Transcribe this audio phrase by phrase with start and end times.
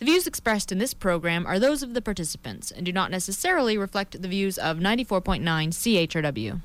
[0.00, 3.76] The views expressed in this program are those of the participants and do not necessarily
[3.76, 6.58] reflect the views of 94.9 CHRW.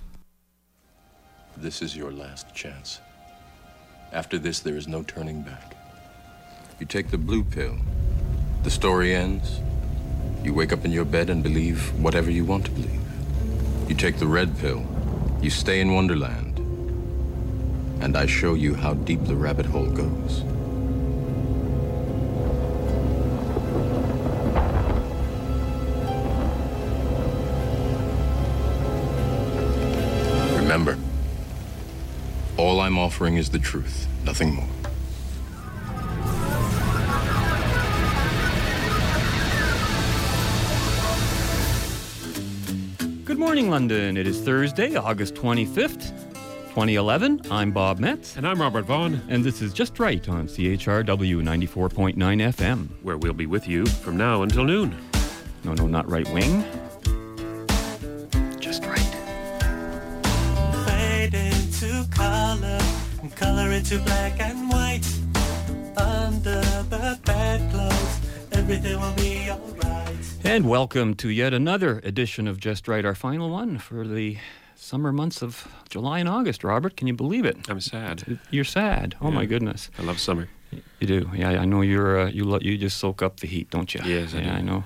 [1.57, 3.01] This is your last chance.
[4.13, 5.75] After this, there is no turning back.
[6.79, 7.75] You take the blue pill,
[8.63, 9.59] the story ends.
[10.41, 13.01] You wake up in your bed and believe whatever you want to believe.
[13.89, 14.85] You take the red pill,
[15.41, 16.59] you stay in Wonderland,
[18.01, 20.54] and I show you how deep the rabbit hole goes.
[33.05, 34.67] Offering is the truth, nothing more.
[43.25, 44.17] Good morning, London.
[44.17, 46.11] It is Thursday, August 25th,
[46.69, 47.41] 2011.
[47.49, 52.15] I'm Bob Metz, And I'm Robert Vaughn, and this is Just Right on CHRW 94.9
[52.15, 52.87] FM.
[53.01, 54.95] where we'll be with you from now until noon.
[55.63, 56.63] No, no, not right wing.
[63.35, 65.05] And color into black and white.
[65.97, 68.19] Under the bedclothes,
[68.51, 70.15] everything will be alright.
[70.43, 74.37] And welcome to yet another edition of Just Right, our final one for the
[74.75, 76.63] summer months of July and August.
[76.63, 77.57] Robert, can you believe it?
[77.69, 78.39] I'm sad.
[78.51, 79.15] You're sad.
[79.21, 79.89] Oh my goodness.
[79.97, 80.47] I love summer.
[80.99, 81.31] You do.
[81.33, 82.19] Yeah, I know you're.
[82.19, 84.01] Uh, you lo- you just soak up the heat, don't you?
[84.03, 84.51] Yes, I yeah, do.
[84.51, 84.83] I know.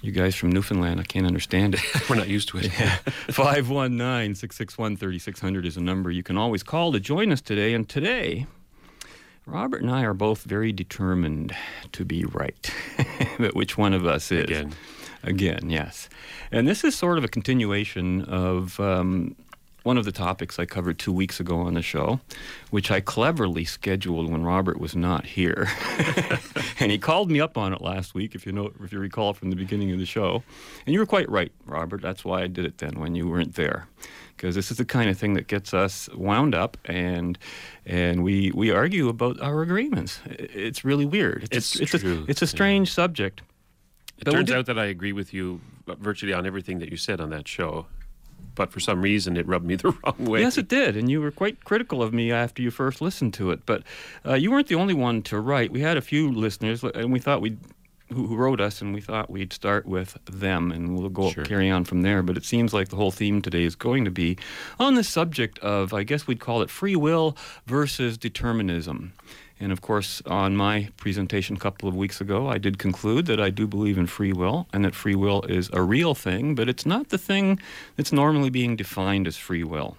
[0.00, 1.80] You guys from Newfoundland, I can't understand it.
[2.10, 2.70] We're not used to it.
[2.70, 7.74] 519 661 3600 is a number you can always call to join us today.
[7.74, 8.46] And today,
[9.44, 11.54] Robert and I are both very determined
[11.92, 12.72] to be right.
[13.38, 14.44] but which one of us is?
[14.44, 14.72] Again.
[15.24, 16.08] Again, yes.
[16.52, 19.34] And this is sort of a continuation of um,
[19.88, 22.20] one of the topics I covered two weeks ago on the show,
[22.68, 25.66] which I cleverly scheduled when Robert was not here.
[26.78, 29.32] and he called me up on it last week, if you know, if you recall
[29.32, 30.42] from the beginning of the show.
[30.84, 32.02] And you were quite right, Robert.
[32.02, 33.88] That's why I did it then when you weren't there.
[34.36, 37.38] Because this is the kind of thing that gets us wound up, and
[37.86, 40.20] and we we argue about our agreements.
[40.26, 41.48] It's really weird.
[41.50, 43.40] It's a, it's a, true, it's a strange subject.
[44.18, 47.22] It But turns out that I agree with you virtually on everything that you said
[47.22, 47.86] on that show.
[48.58, 50.40] But for some reason, it rubbed me the wrong way.
[50.40, 53.50] Yes, it did, and you were quite critical of me after you first listened to
[53.52, 53.60] it.
[53.64, 53.84] But
[54.26, 55.70] uh, you weren't the only one to write.
[55.70, 57.58] We had a few listeners, and we thought we'd
[58.12, 61.44] who, who wrote us, and we thought we'd start with them, and we'll go Sure.
[61.44, 62.22] carry on from there.
[62.22, 64.38] But it seems like the whole theme today is going to be
[64.80, 67.36] on the subject of, I guess we'd call it free will
[67.66, 69.12] versus determinism.
[69.60, 73.40] And of course, on my presentation a couple of weeks ago, I did conclude that
[73.40, 76.68] I do believe in free will and that free will is a real thing, but
[76.68, 77.58] it's not the thing
[77.96, 79.96] that's normally being defined as free will.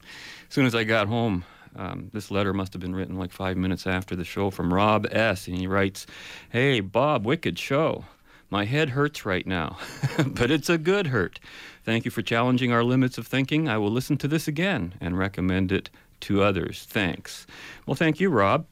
[0.00, 1.44] As soon as I got home,
[1.76, 5.06] um, this letter must have been written like five minutes after the show from Rob
[5.10, 5.48] S.
[5.48, 6.06] And he writes,
[6.50, 8.04] Hey, Bob, wicked show.
[8.50, 9.78] My head hurts right now,
[10.26, 11.40] but it's a good hurt.
[11.84, 13.66] Thank you for challenging our limits of thinking.
[13.66, 15.88] I will listen to this again and recommend it
[16.22, 16.86] to others.
[16.88, 17.46] Thanks.
[17.86, 18.66] Well, thank you, Rob.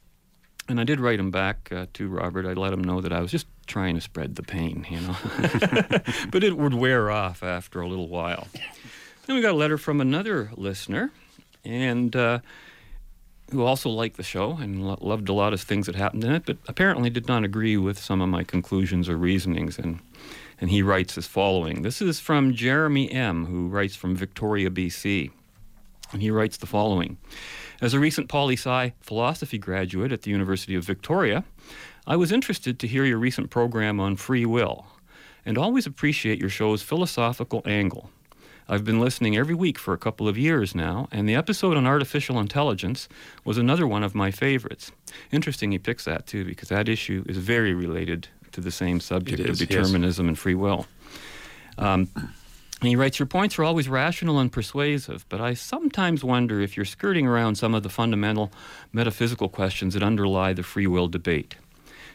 [0.67, 2.45] And I did write him back uh, to Robert.
[2.45, 5.15] I let him know that I was just trying to spread the pain, you know.
[6.31, 8.47] but it would wear off after a little while.
[9.25, 11.11] Then we got a letter from another listener,
[11.65, 12.39] and uh,
[13.51, 16.31] who also liked the show and lo- loved a lot of things that happened in
[16.31, 19.77] it, but apparently did not agree with some of my conclusions or reasonings.
[19.77, 19.99] And
[20.61, 21.81] and he writes as following.
[21.81, 25.31] This is from Jeremy M., who writes from Victoria, BC.
[26.13, 27.17] And he writes the following
[27.81, 31.43] As a recent poli sci philosophy graduate at the University of Victoria,
[32.07, 34.87] I was interested to hear your recent program on free will
[35.45, 38.09] and always appreciate your show's philosophical angle.
[38.69, 41.85] I've been listening every week for a couple of years now, and the episode on
[41.85, 43.09] artificial intelligence
[43.43, 44.91] was another one of my favorites.
[45.31, 49.39] Interesting he picks that too, because that issue is very related to the same subject
[49.39, 49.69] It of is, yes.
[49.69, 50.85] determinism and free will.
[51.77, 52.09] Um,
[52.81, 56.75] and he writes, Your points are always rational and persuasive, but I sometimes wonder if
[56.75, 58.51] you're skirting around some of the fundamental
[58.91, 61.55] metaphysical questions that underlie the free will debate.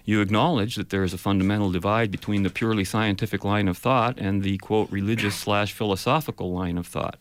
[0.05, 4.19] You acknowledge that there is a fundamental divide between the purely scientific line of thought
[4.19, 7.19] and the, quote, religious slash philosophical line of thought.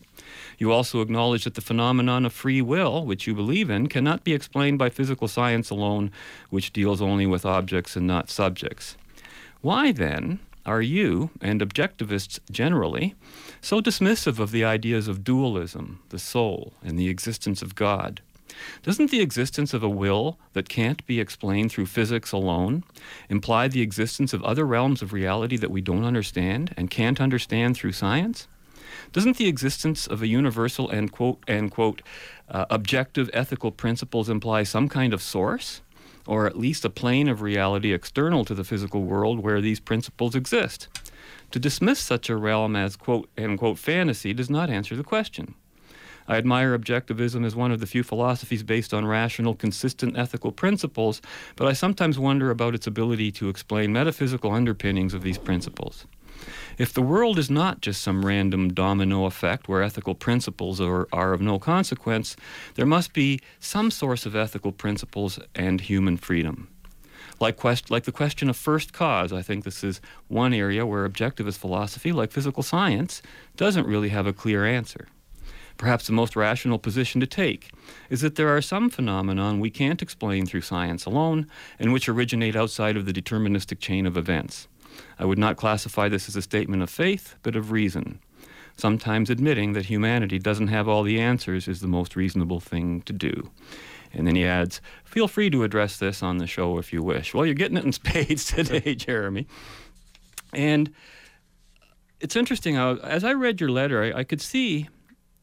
[0.58, 4.34] You also acknowledge that the phenomenon of free will, which you believe in, cannot be
[4.34, 6.10] explained by physical science alone,
[6.50, 8.96] which deals only with objects and not subjects.
[9.62, 13.14] Why then are you, and objectivists generally,
[13.60, 18.20] so dismissive of the ideas of dualism, the soul, and the existence of God?
[18.82, 22.84] Doesn't the existence of a will that can't be explained through physics alone
[23.28, 27.76] imply the existence of other realms of reality that we don't understand and can't understand
[27.76, 28.48] through science?
[29.12, 32.02] Doesn't the existence of a universal and quote and quote
[32.48, 35.82] uh, objective ethical principles imply some kind of source?
[36.26, 40.34] Or at least a plane of reality external to the physical world where these principles
[40.34, 40.88] exist.
[41.52, 45.54] To dismiss such a realm as quote unquote fantasy does not answer the question.
[46.28, 51.22] I admire objectivism as one of the few philosophies based on rational, consistent ethical principles,
[51.54, 56.06] but I sometimes wonder about its ability to explain metaphysical underpinnings of these principles.
[56.78, 61.32] If the world is not just some random domino effect where ethical principles are, are
[61.32, 62.36] of no consequence,
[62.74, 66.68] there must be some source of ethical principles and human freedom.
[67.40, 71.08] Like, quest- like the question of first cause, I think this is one area where
[71.08, 73.22] objectivist philosophy, like physical science,
[73.56, 75.08] doesn't really have a clear answer.
[75.78, 77.70] Perhaps the most rational position to take
[78.10, 81.46] is that there are some phenomena we can't explain through science alone
[81.78, 84.68] and which originate outside of the deterministic chain of events.
[85.18, 88.20] I would not classify this as a statement of faith, but of reason.
[88.76, 93.12] Sometimes admitting that humanity doesn't have all the answers is the most reasonable thing to
[93.12, 93.50] do.
[94.12, 97.32] And then he adds, Feel free to address this on the show if you wish.
[97.32, 99.46] Well, you're getting it in spades today, Jeremy.
[100.52, 100.92] And
[102.20, 104.88] it's interesting how, as I read your letter, I, I could see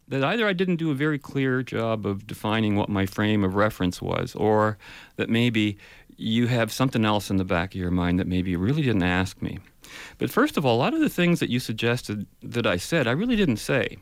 [0.08, 3.56] that either I didn't do a very clear job of defining what my frame of
[3.56, 4.78] reference was, or
[5.16, 5.78] that maybe
[6.18, 9.04] you have something else in the back of your mind that maybe you really didn't
[9.04, 9.60] ask me.
[10.18, 13.07] But first of all, a lot of the things that you suggested that I said,
[13.07, 13.98] I really didn't say.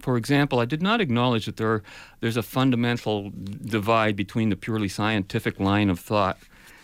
[0.00, 1.82] For example, I did not acknowledge that there
[2.20, 6.38] there's a fundamental divide between the purely scientific line of thought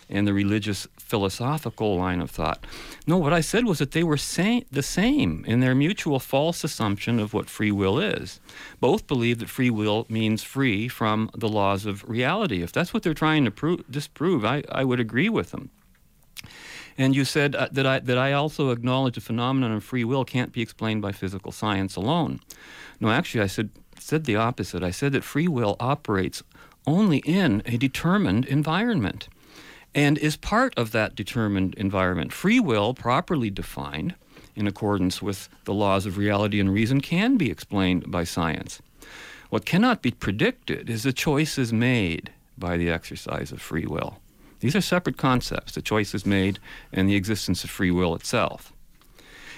[0.08, 2.64] and the religious philosophical line of thought.
[3.06, 6.64] No, what I said was that they were sa- the same in their mutual false
[6.64, 8.40] assumption of what free will is.
[8.80, 12.62] Both believe that free will means free from the laws of reality.
[12.62, 15.70] If that's what they're trying to pro- disprove, I, I would agree with them.
[16.98, 20.24] And you said uh, that I that I also acknowledge the phenomenon of free will
[20.24, 22.40] can't be explained by physical science alone.
[23.00, 24.82] No, actually, I said said the opposite.
[24.82, 26.42] I said that free will operates
[26.86, 29.28] only in a determined environment
[29.94, 32.32] and is part of that determined environment.
[32.32, 34.14] Free will, properly defined,
[34.54, 38.80] in accordance with the laws of reality and reason, can be explained by science.
[39.50, 44.18] What cannot be predicted is the choices made by the exercise of free will.
[44.60, 46.58] These are separate concepts the choices made
[46.92, 48.72] and the existence of free will itself.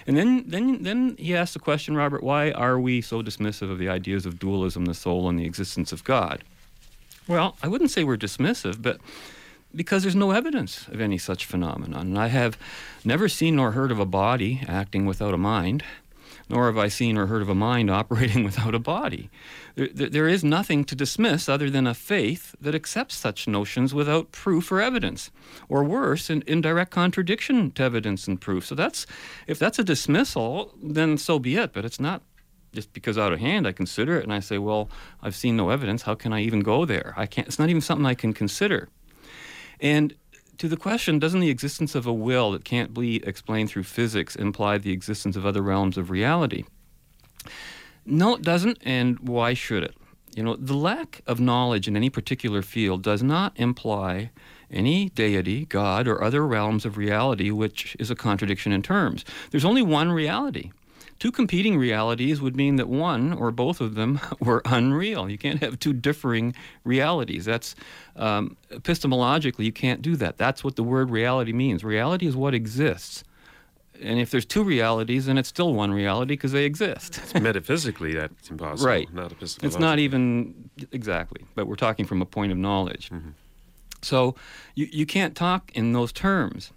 [0.06, 3.78] And then, then, then he asked the question, Robert, why are we so dismissive of
[3.78, 6.42] the ideas of dualism, the soul, and the existence of God?
[7.26, 8.98] Well, I wouldn't say we're dismissive, but
[9.74, 12.08] because there's no evidence of any such phenomenon.
[12.08, 12.58] And I have
[13.04, 15.84] never seen nor heard of a body acting without a mind,
[16.48, 19.30] nor have I seen or heard of a mind operating without a body.
[19.74, 24.30] There, there, is nothing to dismiss other than a faith that accepts such notions without
[24.30, 25.30] proof or evidence,
[25.68, 28.66] or worse, in, in direct contradiction to evidence and proof.
[28.66, 29.06] So that's
[29.46, 31.72] if that's a dismissal, then so be it.
[31.72, 32.22] But it's not
[32.72, 34.90] just because out of hand I consider it and I say, well,
[35.22, 36.02] I've seen no evidence.
[36.02, 37.14] How can I even go there?
[37.16, 37.48] I can't.
[37.48, 38.88] It's not even something I can consider.
[39.84, 40.14] And
[40.56, 44.34] to the question, doesn't the existence of a will that can't be explained through physics
[44.34, 46.64] imply the existence of other realms of reality?
[48.06, 49.94] No, it doesn't, and why should it?
[50.34, 54.30] You know, the lack of knowledge in any particular field does not imply
[54.70, 59.24] any deity, God, or other realms of reality, which is a contradiction in terms.
[59.50, 60.72] There's only one reality.
[61.18, 65.30] Two competing realities would mean that one or both of them were unreal.
[65.30, 67.44] You can't have two differing realities.
[67.44, 67.74] That's
[68.16, 70.38] um, epistemologically, you can't do that.
[70.38, 71.84] That's what the word reality means.
[71.84, 73.24] Reality is what exists.
[74.02, 77.20] And if there's two realities, then it's still one reality because they exist.
[77.40, 78.88] Metaphysically, that's impossible.
[78.88, 79.12] Right.
[79.14, 83.10] Not It's not even exactly, but we're talking from a point of knowledge.
[84.02, 84.34] So
[84.74, 86.72] you, you can't talk in those terms.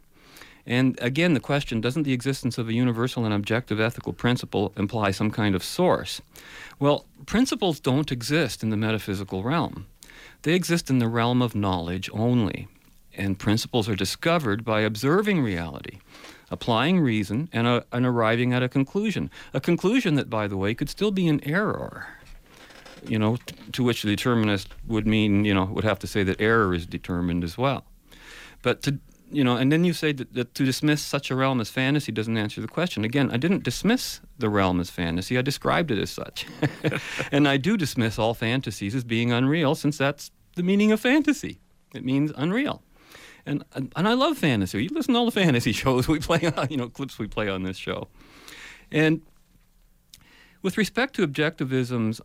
[0.67, 5.11] And again, the question doesn't the existence of a universal and objective ethical principle imply
[5.11, 6.21] some kind of source?
[6.77, 9.87] Well, principles don't exist in the metaphysical realm,
[10.41, 12.67] they exist in the realm of knowledge only.
[13.19, 15.97] And principles are discovered by observing reality,
[16.51, 19.31] applying reason, and, uh and arriving at a conclusion.
[19.55, 22.09] A conclusion that, by the way, could still be an error
[23.07, 23.37] you know,
[23.71, 26.85] to which the determinist would mean, you know, would have to say that error is
[26.85, 27.85] determined as well.
[28.61, 31.59] But to, you know, and then you say that, that to dismiss such a realm
[31.59, 33.03] as fantasy doesn't answer the question.
[33.03, 36.45] Again, I didn't dismiss the realm as fantasy, I described it as such.
[37.31, 41.59] and I do dismiss all fantasies as being unreal since that's the meaning of fantasy.
[41.93, 42.83] It means unreal.
[43.45, 44.83] And, and, I love fantasy.
[44.83, 47.47] You listen to all the fantasy shows we play on, you know, clips we play
[47.47, 48.09] on this show.
[48.91, 49.21] And
[50.61, 52.19] with respect to objectivism's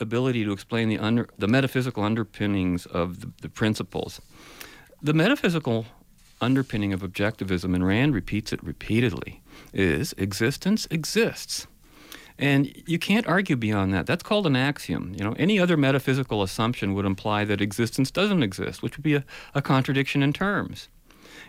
[0.00, 4.20] ability to explain the, under, the metaphysical underpinnings of the, the principles,
[5.02, 5.84] the metaphysical
[6.42, 9.40] underpinning of objectivism, and Rand repeats it repeatedly,
[9.72, 11.66] is existence exists.
[12.38, 14.06] And you can't argue beyond that.
[14.06, 15.14] That's called an axiom.
[15.16, 19.14] You know, any other metaphysical assumption would imply that existence doesn't exist, which would be
[19.14, 20.88] a, a contradiction in terms.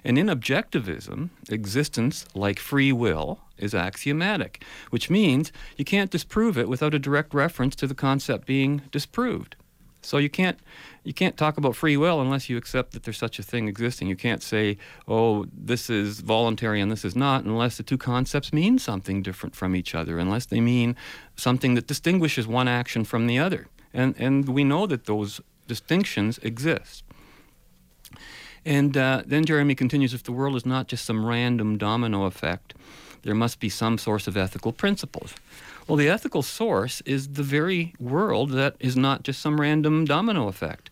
[0.04, 6.68] And in objectivism, existence, like free will, is axiomatic, which means you can't disprove it
[6.68, 9.56] without a direct reference to the concept being disproved.
[10.02, 10.60] So you can't
[11.04, 14.08] you can't talk about free will unless you accept that there's such a thing existing.
[14.08, 18.54] You can't say, "Oh, this is voluntary and this is not," unless the two concepts
[18.54, 20.96] mean something different from each other, unless they mean
[21.36, 23.68] something that distinguishes one action from the other.
[23.94, 27.04] And and we know that those distinctions exist.
[28.66, 32.74] And uh, then Jeremy continues: if the world is not just some random domino effect,
[33.24, 35.36] there must be some source of ethical principles.
[35.88, 40.48] Well, the ethical source is the very world that is not just some random domino
[40.48, 40.90] effect.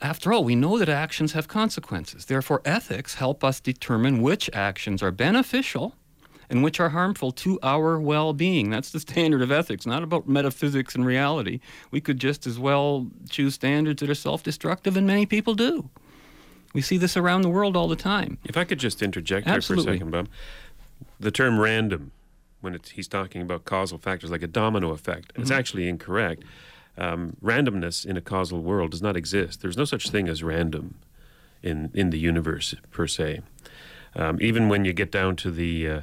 [0.00, 2.26] After all, we know that actions have consequences.
[2.26, 5.94] Therefore, ethics help us determine which actions are beneficial
[6.50, 8.70] and which are harmful to our well being.
[8.70, 11.60] That's the standard of ethics, not about metaphysics and reality.
[11.90, 15.88] We could just as well choose standards that are self destructive, and many people do.
[16.74, 18.38] We see this around the world all the time.
[18.44, 20.28] If I could just interject here for a second, Bob.
[21.20, 22.10] The term random,
[22.64, 25.58] when it's, he's talking about causal factors like a domino effect, it's Mm-hmm.
[25.58, 26.42] actually incorrect.
[26.96, 29.60] Um, randomness in a causal world does not exist.
[29.62, 30.94] There's no such thing as random
[31.62, 33.40] in, in the universe, per se.
[34.16, 36.00] Um, even when you get down to the uh,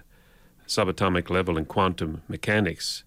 [0.68, 3.04] subatomic level in quantum mechanics,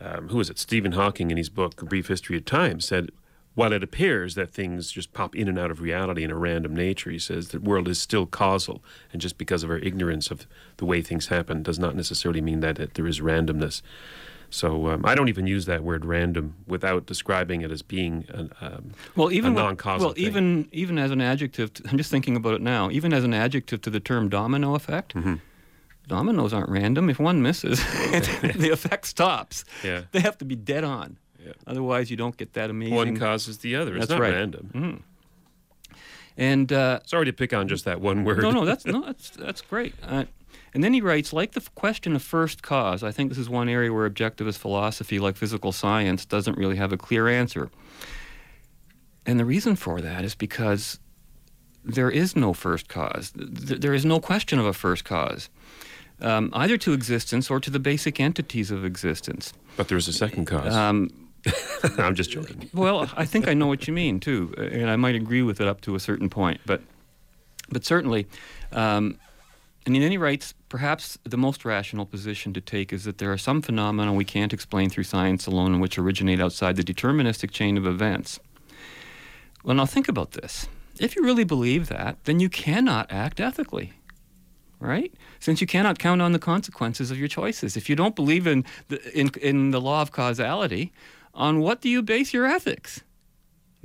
[0.00, 0.58] um, who is it?
[0.58, 3.10] Stephen Hawking, in his book, A Brief History of Time, said,
[3.56, 6.76] while it appears that things just pop in and out of reality in a random
[6.76, 8.84] nature, he says the world is still causal.
[9.12, 10.46] And just because of our ignorance of
[10.76, 13.82] the way things happen does not necessarily mean that it, there is randomness.
[14.48, 18.52] So um, I don't even use that word random without describing it as being an,
[18.60, 20.24] um, Well, even a non-causal Well, thing.
[20.24, 22.88] even even as an adjective, to, I'm just thinking about it now.
[22.90, 25.34] Even as an adjective to the term domino effect, Mm-hmm.
[26.06, 27.10] dominoes aren't random.
[27.10, 29.64] If one misses, the effect stops.
[29.82, 30.02] Yeah.
[30.12, 31.16] They have to be dead on.
[31.46, 31.52] Yeah.
[31.66, 32.94] Otherwise, you don't get that amazing.
[32.94, 33.96] one causes the other.
[33.96, 34.34] It's That's not right.
[34.34, 35.04] random.
[36.36, 38.38] And uh, Sorry to pick on just that one word.
[38.38, 39.94] no, no, that's no, that's that's great.
[40.02, 40.24] Uh,
[40.74, 43.02] and then he writes, like the question of first cause.
[43.02, 46.92] I think this is one area where objectivist philosophy, like physical science, doesn't really have
[46.92, 47.70] a clear answer.
[49.24, 50.98] And the reason for that is because
[51.82, 53.30] there is no first cause.
[53.32, 55.48] Th- there is no question of a first cause,
[56.20, 59.54] um, either to existence or to the basic entities of existence.
[59.78, 60.74] But there's a second cause.
[60.74, 61.10] Um,
[61.98, 62.68] I'm just joking.
[62.74, 65.60] well, I think I know what you mean too, uh, and I might agree with
[65.60, 66.60] it up to a certain point.
[66.66, 66.82] But,
[67.68, 68.26] but certainly,
[68.72, 69.18] um,
[69.84, 73.62] then any writes, perhaps the most rational position to take is that there are some
[73.62, 77.86] phenomena we can't explain through science alone, and which originate outside the deterministic chain of
[77.86, 78.40] events.
[79.62, 80.68] Well, now think about this.
[80.98, 83.92] If you really believe that, then you cannot act ethically
[84.80, 85.12] right?
[85.40, 87.76] Since you cannot count on the consequences of your choices.
[87.76, 90.92] If you don't believe in the, in, in the law of causality,
[91.36, 93.02] on what do you base your ethics?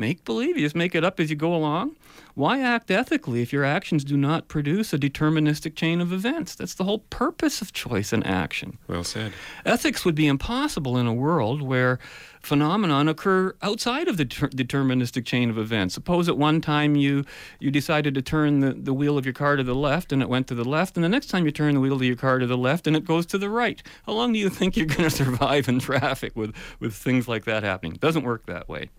[0.01, 0.57] Make believe.
[0.57, 1.95] You just make it up as you go along.
[2.33, 6.55] Why act ethically if your actions do not produce a deterministic chain of events?
[6.55, 8.79] That's the whole purpose of choice and action.
[8.87, 9.31] Well said.
[9.63, 11.99] Ethics would be impossible in a world where
[12.41, 15.93] phenomenon occur outside of the ter- deterministic chain of events.
[15.93, 17.23] Suppose at one time you
[17.59, 20.29] you decided to turn the, the wheel of your car to the left and it
[20.29, 22.39] went to the left, and the next time you turn the wheel of your car
[22.39, 23.83] to the left and it goes to the right.
[24.07, 27.45] How long do you think you're going to survive in traffic with, with things like
[27.45, 27.93] that happening?
[27.93, 28.89] It Doesn't work that way.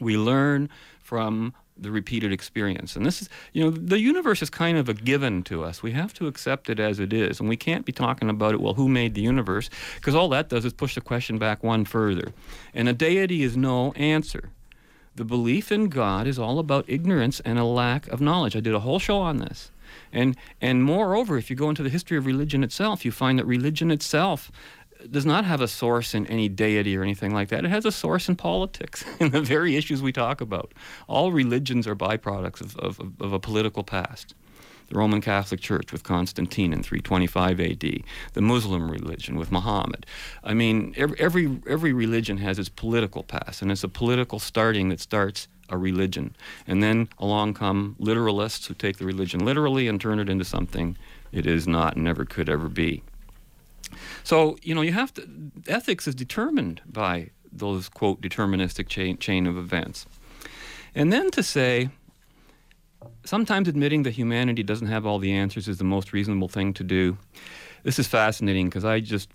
[0.00, 0.68] We learn
[1.00, 2.96] from the repeated experience.
[2.96, 5.82] And this is, you know, the universe is kind of a given to us.
[5.82, 7.40] We have to accept it as it is.
[7.40, 9.70] And we can't be talking about it, well, who made the universe?
[9.96, 12.32] Because all that does is push the question back one further.
[12.74, 14.50] And a deity is no answer.
[15.14, 18.54] The belief in God is all about ignorance and a lack of knowledge.
[18.54, 19.70] I did a whole show on this.
[20.12, 23.46] And, and moreover, if you go into the history of religion itself, you find that
[23.46, 24.50] religion itself
[25.10, 27.64] does not have a source in any deity or anything like that.
[27.64, 30.72] It has a source in politics, in the very issues we talk about.
[31.06, 34.34] All religions are byproducts of, of, of a political past.
[34.88, 38.02] The Roman Catholic Church with Constantine in 325 AD,
[38.32, 40.06] the Muslim religion with Muhammad.
[40.42, 44.88] I mean, every, every, every religion has its political past, and it's a political starting
[44.88, 46.34] that starts a religion.
[46.66, 50.96] And then along come literalists who take the religion literally and turn it into something
[51.32, 53.02] it is not and never could ever be.
[54.24, 55.28] So, you know, you have to,
[55.66, 60.06] ethics is determined by those, quote, deterministic chain, chain of events.
[60.94, 61.90] And then to say,
[63.24, 66.84] sometimes admitting that humanity doesn't have all the answers is the most reasonable thing to
[66.84, 67.18] do.
[67.82, 69.30] This is fascinating because I just,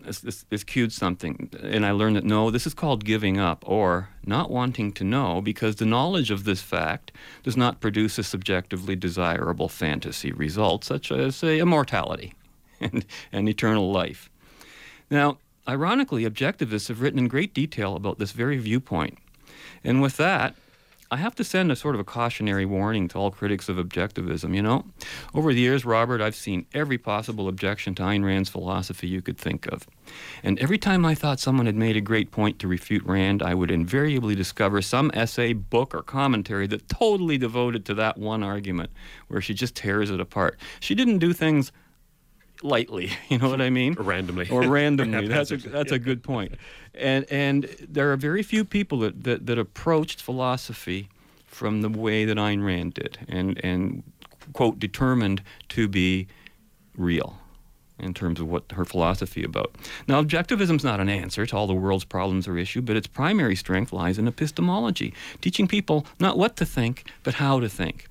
[0.00, 3.64] this, this, this cued something, and I learned that no, this is called giving up
[3.66, 8.22] or not wanting to know because the knowledge of this fact does not produce a
[8.22, 12.34] subjectively desirable fantasy result, such as, say, immortality
[12.80, 14.30] and, and eternal life.
[15.10, 19.18] Now, ironically, objectivists have written in great detail about this very viewpoint.
[19.84, 20.54] And with that,
[21.08, 24.56] I have to send a sort of a cautionary warning to all critics of objectivism.
[24.56, 24.84] You know,
[25.34, 29.38] over the years, Robert, I've seen every possible objection to Ayn Rand's philosophy you could
[29.38, 29.86] think of.
[30.42, 33.54] And every time I thought someone had made a great point to refute Rand, I
[33.54, 38.90] would invariably discover some essay, book, or commentary that totally devoted to that one argument,
[39.28, 40.58] where she just tears it apart.
[40.80, 41.70] She didn't do things
[42.62, 43.10] lightly.
[43.28, 43.96] You know what I mean?
[43.98, 44.48] Or randomly.
[44.48, 45.26] Or randomly.
[45.26, 46.54] that's a that's a good point.
[46.94, 51.08] And and there are very few people that, that, that approached philosophy
[51.46, 54.02] from the way that Ayn Rand did, and and
[54.52, 56.28] quote determined to be
[56.96, 57.38] real
[57.98, 59.74] in terms of what her philosophy about.
[60.06, 63.06] Now, objectivism is not an answer to all the world's problems or issues, but its
[63.06, 68.08] primary strength lies in epistemology, teaching people not what to think, but how to think.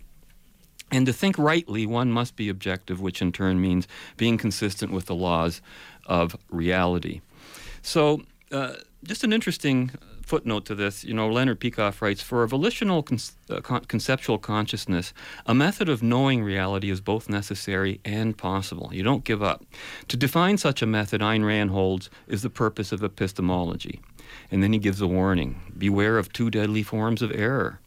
[0.91, 3.87] And to think rightly, one must be objective, which in turn means
[4.17, 5.61] being consistent with the laws
[6.05, 7.21] of reality.
[7.81, 9.91] So, uh, just an interesting
[10.25, 14.37] footnote to this, you know, Leonard Peikoff writes For a volitional con- uh, con- conceptual
[14.37, 15.13] consciousness,
[15.45, 18.89] a method of knowing reality is both necessary and possible.
[18.91, 19.63] You don't give up.
[20.07, 24.01] To define such a method, Ayn Rand holds, is the purpose of epistemology.
[24.51, 27.79] And then he gives a warning Beware of two deadly forms of error.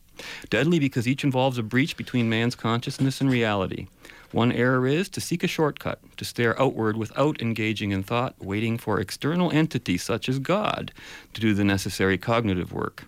[0.51, 3.87] Deadly because each involves a breach between man's consciousness and reality.
[4.33, 8.77] One error is to seek a shortcut, to stare outward without engaging in thought, waiting
[8.77, 10.93] for external entities such as God
[11.33, 13.05] to do the necessary cognitive work.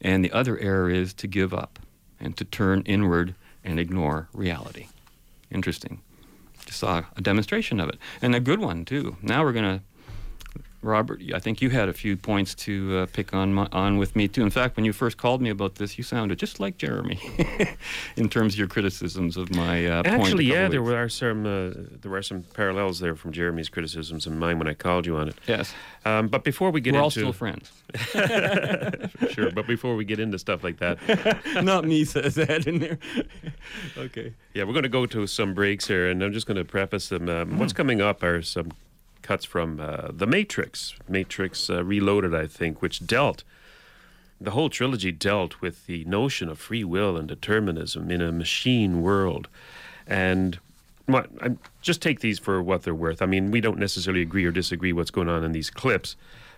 [0.00, 1.78] And the other error is to give up
[2.18, 4.88] and to turn inward and ignore reality.
[5.52, 6.00] Interesting.
[6.66, 7.98] Just saw a demonstration of it.
[8.20, 9.16] And a good one, too.
[9.22, 9.84] Now we're going to
[10.82, 14.16] Robert, I think you had a few points to uh, pick on my, on with
[14.16, 14.42] me too.
[14.42, 17.18] In fact, when you first called me about this, you sounded just like Jeremy
[18.16, 22.10] in terms of your criticisms of my uh, Actually, yeah, there were some uh, there
[22.10, 25.34] were some parallels there from Jeremy's criticisms and mine when I called you on it.
[25.46, 25.74] Yes,
[26.06, 27.70] Um, but before we get into we're all still friends.
[29.32, 30.98] sure, but before we get into stuff like that,
[31.62, 32.98] Not me says that in there.
[33.98, 34.32] okay.
[34.54, 37.08] yeah, we're going to go to some breaks here, and I'm just going to preface
[37.10, 37.28] them.
[37.28, 38.70] Um, What's coming up are some
[39.30, 43.44] cuts from uh, The Matrix, Matrix uh, Reloaded, I think, which dealt.
[44.40, 49.02] The whole trilogy dealt with the notion of free will and determinism in a machine
[49.02, 49.46] world,
[50.04, 50.58] and
[51.06, 51.50] what I
[51.80, 53.22] just take these for what they're worth.
[53.22, 56.16] I mean, we don't necessarily agree or disagree what's going on in these clips,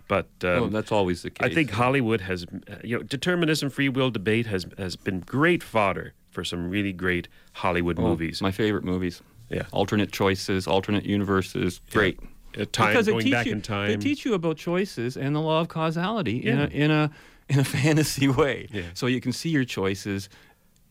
[0.09, 1.51] but um, oh, that's always the case.
[1.51, 5.62] I think Hollywood has, uh, you know, determinism, free will debate has has been great
[5.62, 8.40] fodder for some really great Hollywood Oh, movies.
[8.40, 9.20] My favorite movies.
[9.51, 9.66] Yeah.
[9.73, 11.83] Alternate choices, alternate universes.
[11.90, 12.18] Great.
[12.18, 13.88] Uh, time because going they back you, in time.
[13.88, 17.11] They teach you about choices and the law of causality in a in a
[17.49, 18.69] in a fantasy way.
[18.71, 18.83] Yeah.
[18.95, 20.29] So you can see your choices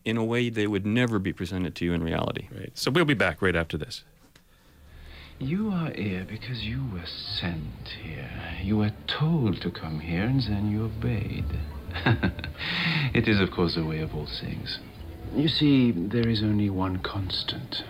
[0.04, 2.48] in a way they would never be presented to you in reality.
[2.54, 2.70] Right.
[2.74, 4.04] So we'll be back right after this.
[5.38, 8.30] You are here because you were sent here.
[8.62, 11.44] You were told to come here and then you obeyed.
[13.14, 14.78] it is, of course, the way of all things.
[15.34, 17.82] You see, there is only one constant,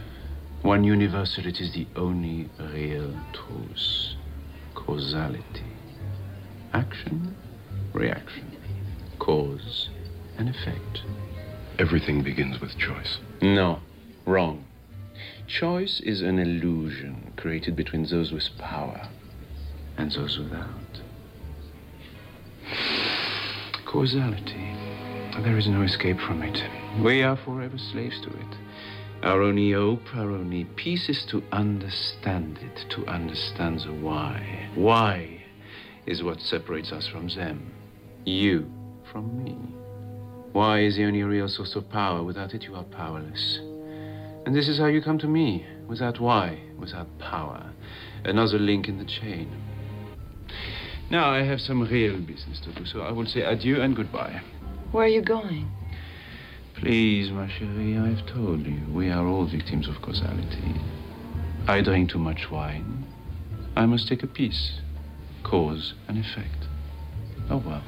[0.63, 1.47] one universal.
[1.47, 4.15] It is the only real truth
[4.75, 5.65] causality.
[6.73, 7.37] Action,
[7.93, 8.57] reaction,
[9.19, 9.91] cause,
[10.39, 11.03] and effect.
[11.79, 13.19] Everything begins with choice.
[13.41, 13.81] No,
[14.25, 14.65] wrong.
[15.47, 19.09] Choice is an illusion created between those with power
[19.99, 21.01] and those without.
[23.85, 24.77] Causality.
[25.43, 26.63] There is no escape from it.
[27.03, 28.62] We are forever slaves to it.
[29.23, 34.69] Our only peace is to understand it, to understand the why.
[34.75, 35.45] Why
[36.07, 37.73] is what separates us from them,
[38.25, 38.71] you
[39.13, 39.57] from me.
[40.53, 42.25] Why is the only real source of power.
[42.25, 43.61] Without it, you are powerless.
[44.45, 45.67] And this is how you come to me.
[45.89, 47.73] Without why, without power.
[48.25, 49.51] Another link in the chain.
[51.11, 54.41] Now, I have some real business to do, so I will say adieu and goodbye.
[54.91, 55.71] Where are you going?
[56.83, 60.75] Please, ma chérie, I've told you, we are all victims of causality.
[61.69, 63.07] I drink too much wine.
[63.77, 64.81] I must take a piece.
[65.45, 66.67] Cause and effect.
[67.51, 67.85] Oh well.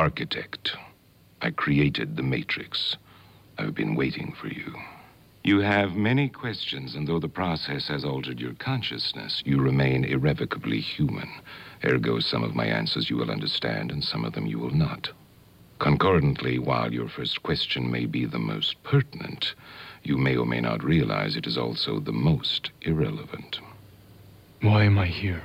[0.00, 0.72] Architect.
[1.42, 2.96] I created the Matrix.
[3.58, 4.74] I've been waiting for you.
[5.44, 10.80] You have many questions, and though the process has altered your consciousness, you remain irrevocably
[10.80, 11.28] human.
[11.84, 15.10] Ergo, some of my answers you will understand, and some of them you will not.
[15.78, 19.54] Concordantly, while your first question may be the most pertinent,
[20.02, 23.60] you may or may not realize it is also the most irrelevant.
[24.62, 25.42] Why am I here?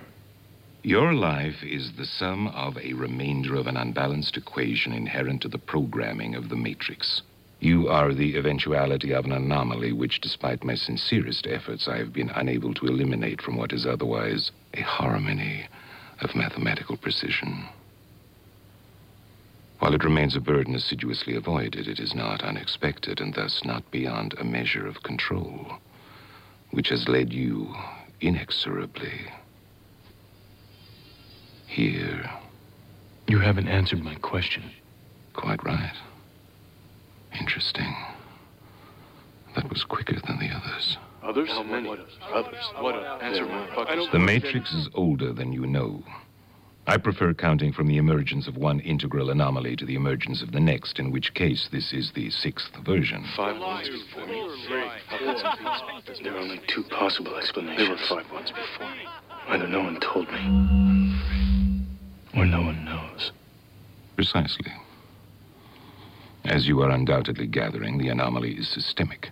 [0.86, 5.58] Your life is the sum of a remainder of an unbalanced equation inherent to the
[5.58, 7.24] programming of the Matrix.
[7.60, 12.30] You are the eventuality of an anomaly which, despite my sincerest efforts, I have been
[12.30, 15.66] unable to eliminate from what is otherwise a harmony
[16.22, 17.66] of mathematical precision.
[19.80, 24.36] While it remains a burden assiduously avoided, it is not unexpected and thus not beyond
[24.38, 25.80] a measure of control,
[26.70, 27.74] which has led you
[28.22, 29.32] inexorably
[31.76, 32.32] here.
[33.28, 34.64] You haven't answered my question.
[35.34, 35.96] Quite right.
[37.38, 37.94] Interesting.
[39.56, 40.98] That was quicker than the others.
[41.22, 41.50] Others?
[41.50, 41.90] How Many.
[41.90, 42.64] Others.
[42.80, 42.96] What?
[43.22, 44.08] Answer my question.
[44.14, 46.02] The Matrix is older than you know.
[46.88, 50.60] I prefer counting from the emergence of one integral anomaly to the emergence of the
[50.60, 53.26] next, in which case this is the sixth version.
[53.36, 54.48] Five ones before me.
[56.24, 57.80] There are only two possible explanations.
[57.80, 59.08] There were five ones before me.
[59.48, 61.45] Either no one told me,
[62.36, 63.32] or no one knows.
[64.16, 64.72] Precisely.
[66.46, 69.32] As you are undoubtedly gathering, the anomaly is systemic,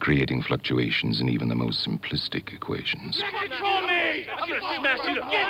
[0.00, 3.22] creating fluctuations in even the most simplistic equations.
[3.40, 4.26] Control me!
[4.30, 5.46] I'm gonna smash you to get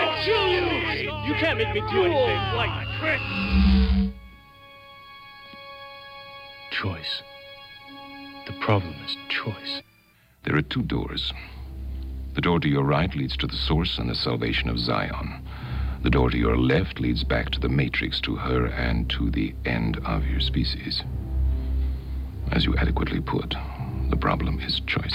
[0.00, 0.62] I'll kill you!
[1.26, 3.20] You can't make me do anything like trick!
[6.72, 7.22] Choice.
[8.46, 9.82] The problem is choice.
[10.44, 11.32] There are two doors.
[12.34, 15.42] The door to your right leads to the source and the salvation of Zion.
[16.02, 19.54] The door to your left leads back to the Matrix, to her, and to the
[19.64, 21.00] end of your species.
[22.50, 23.54] As you adequately put,
[24.10, 25.14] the problem is choice.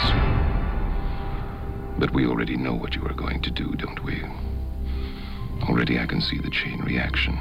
[1.99, 4.23] But we already know what you are going to do, don't we?
[5.63, 7.37] Already I can see the chain reaction.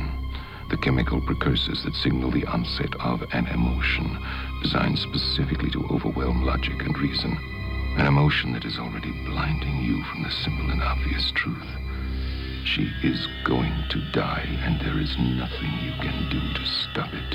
[0.70, 4.18] The chemical precursors that signal the onset of an emotion
[4.60, 7.38] designed specifically to overwhelm logic and reason.
[7.96, 11.85] An emotion that is already blinding you from the simple and obvious truth.
[12.66, 17.34] She is going to die, and there is nothing you can do to stop it.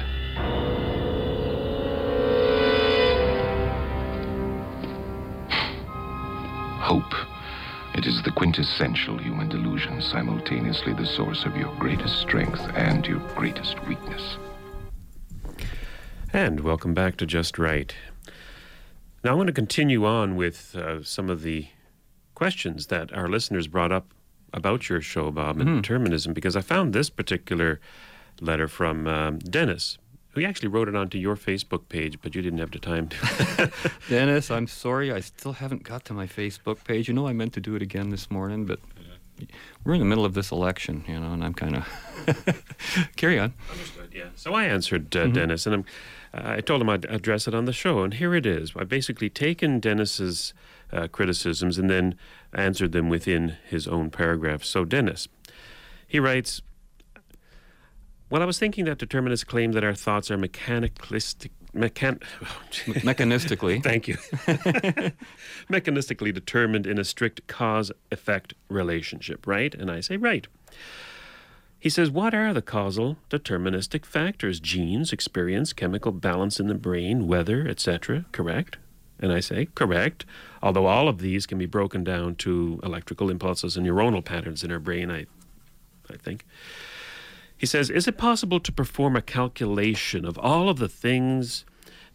[6.81, 7.13] Hope.
[7.95, 13.19] It is the quintessential human delusion, simultaneously the source of your greatest strength and your
[13.35, 14.37] greatest weakness.
[16.33, 17.95] And welcome back to Just Right.
[19.23, 21.69] Now, I want to continue on with uh, some of the
[22.35, 24.13] questions that our listeners brought up
[24.53, 27.79] about your show, Bob, and determinism, because I found this particular
[28.39, 29.97] letter from um, Dennis,
[30.31, 33.71] who actually wrote it onto your Facebook page, but you didn't have the time to.
[34.09, 37.07] Dennis, I'm sorry, I still haven't got to my Facebook page.
[37.07, 38.79] You know, I meant to do it again this morning, but
[39.83, 42.63] we're in the middle of this election, you know, and I'm kind of.
[43.15, 43.53] Carry on.
[43.69, 44.29] Understood, yeah.
[44.35, 45.85] So I answered uh, Dennis, and I'm,
[46.33, 48.73] I told him I'd address it on the show, and here it is.
[48.75, 50.53] I've basically taken Dennis's
[50.91, 52.15] uh, criticisms and then
[52.54, 54.63] answered them within his own paragraph.
[54.63, 55.27] So, Dennis,
[56.08, 56.62] he writes
[58.30, 61.51] Well, I was thinking that determinists claim that our thoughts are mechanicalistic.
[61.73, 62.21] Mechan-
[63.01, 63.82] Mechanistically.
[63.84, 64.15] Thank you.
[65.69, 69.73] Mechanistically determined in a strict cause effect relationship, right?
[69.73, 70.47] And I say, right.
[71.80, 74.60] He says, What are the causal deterministic factors?
[74.60, 78.25] Genes, experience, chemical balance in the brain, weather, etc.
[78.32, 78.77] Correct?
[79.21, 80.25] And I say, Correct.
[80.63, 84.71] Although all of these can be broken down to electrical impulses and neuronal patterns in
[84.71, 85.25] our brain, I,
[86.10, 86.45] I think.
[87.55, 91.65] He says, Is it possible to perform a calculation of all of the things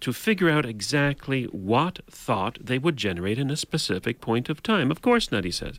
[0.01, 4.91] to figure out exactly what thought they would generate in a specific point of time?
[4.91, 5.79] Of course not, he says.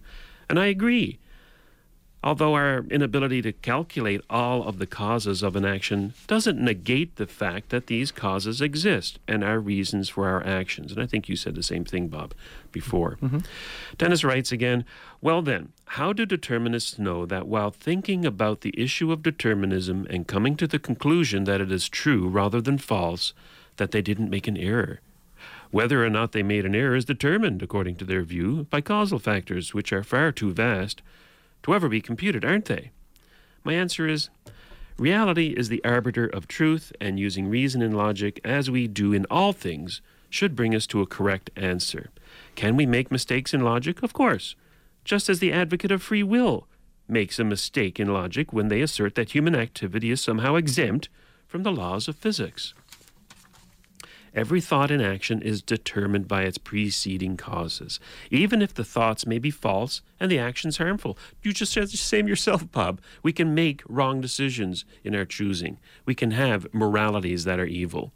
[0.49, 1.19] And I agree.
[2.23, 7.27] Although our inability to calculate all of the causes of an action doesn't negate the
[7.27, 10.91] fact that these causes exist and are reasons for our actions.
[10.91, 12.33] And I think you said the same thing, Bob,
[12.71, 13.17] before.
[13.21, 13.39] Mm-hmm.
[13.99, 14.83] Dennis writes again
[15.21, 20.27] Well, then, how do determinists know that while thinking about the issue of determinism and
[20.27, 23.33] coming to the conclusion that it is true rather than false,
[23.77, 25.01] that they didn't make an error?
[25.69, 29.19] Whether or not they made an error is determined, according to their view, by causal
[29.19, 31.03] factors which are far too vast
[31.63, 32.91] to ever be computed, aren't they?
[33.63, 34.29] My answer is
[34.97, 39.25] reality is the arbiter of truth, and using reason and logic as we do in
[39.29, 42.09] all things should bring us to a correct answer.
[42.55, 44.03] Can we make mistakes in logic?
[44.03, 44.55] Of course.
[45.05, 46.67] Just as the advocate of free will
[47.07, 51.07] makes a mistake in logic when they assert that human activity is somehow exempt
[51.47, 52.73] from the laws of physics.
[54.37, 59.39] Every thought and action is determined by its preceding causes, even if the thoughts may
[59.39, 61.17] be false and the actions harmful.
[61.41, 63.01] You just said the same yourself, Bob.
[63.23, 65.79] We can make wrong decisions in our choosing.
[66.05, 68.13] We can have moralities that are evil.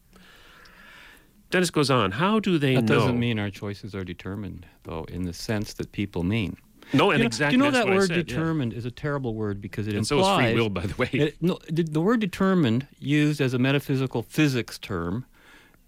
[1.49, 2.11] Dennis goes on.
[2.11, 2.99] How do they That know?
[2.99, 6.55] doesn't mean our choices are determined, though, in the sense that people mean.
[6.93, 7.57] no, and you know, exactly.
[7.57, 8.23] Do you know that word said, yeah.
[8.23, 10.95] determined is a terrible word because it And so implies is free will, by the
[10.95, 11.09] way.
[11.13, 15.25] It- no, the, the word determined, used as a metaphysical physics term,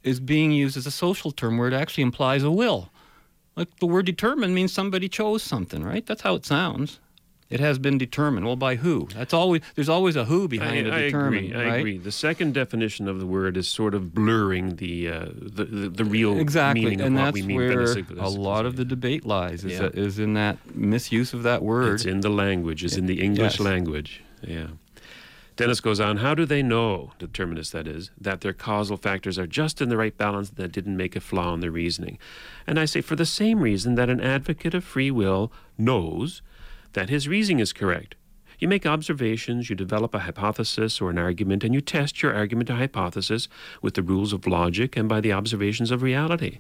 [0.03, 2.89] is being used as a social term where it actually implies a will.
[3.55, 6.05] Like the word determined means somebody chose something, right?
[6.05, 6.99] That's how it sounds.
[7.49, 8.47] It has been determined.
[8.47, 9.07] Well, by who?
[9.13, 11.69] That's always there's always a who behind I, a I determined, agree.
[11.69, 11.97] I agree.
[11.99, 16.05] The second definition of the word is sort of blurring the uh, the, the, the
[16.05, 17.57] real Exactly, meaning of and what that's we mean.
[17.57, 17.83] where
[18.17, 19.63] a lot of the debate lies.
[19.63, 19.79] Is, Yeah.
[19.81, 21.93] that, is in that misuse of that word.
[21.93, 22.83] It's in the language.
[22.83, 23.59] It's in the English Yes.
[23.59, 24.23] language.
[24.41, 24.67] Yeah.
[25.55, 26.17] Dennis goes on.
[26.17, 29.97] How do they know, determinists that is, that their causal factors are just in the
[29.97, 32.17] right balance that didn't make a flaw in their reasoning?
[32.65, 36.41] And I say for the same reason that an advocate of free will knows
[36.93, 38.15] that his reasoning is correct.
[38.57, 42.69] You make observations, you develop a hypothesis or an argument, and you test your argument
[42.69, 43.47] or hypothesis
[43.81, 46.59] with the rules of logic and by the observations of reality.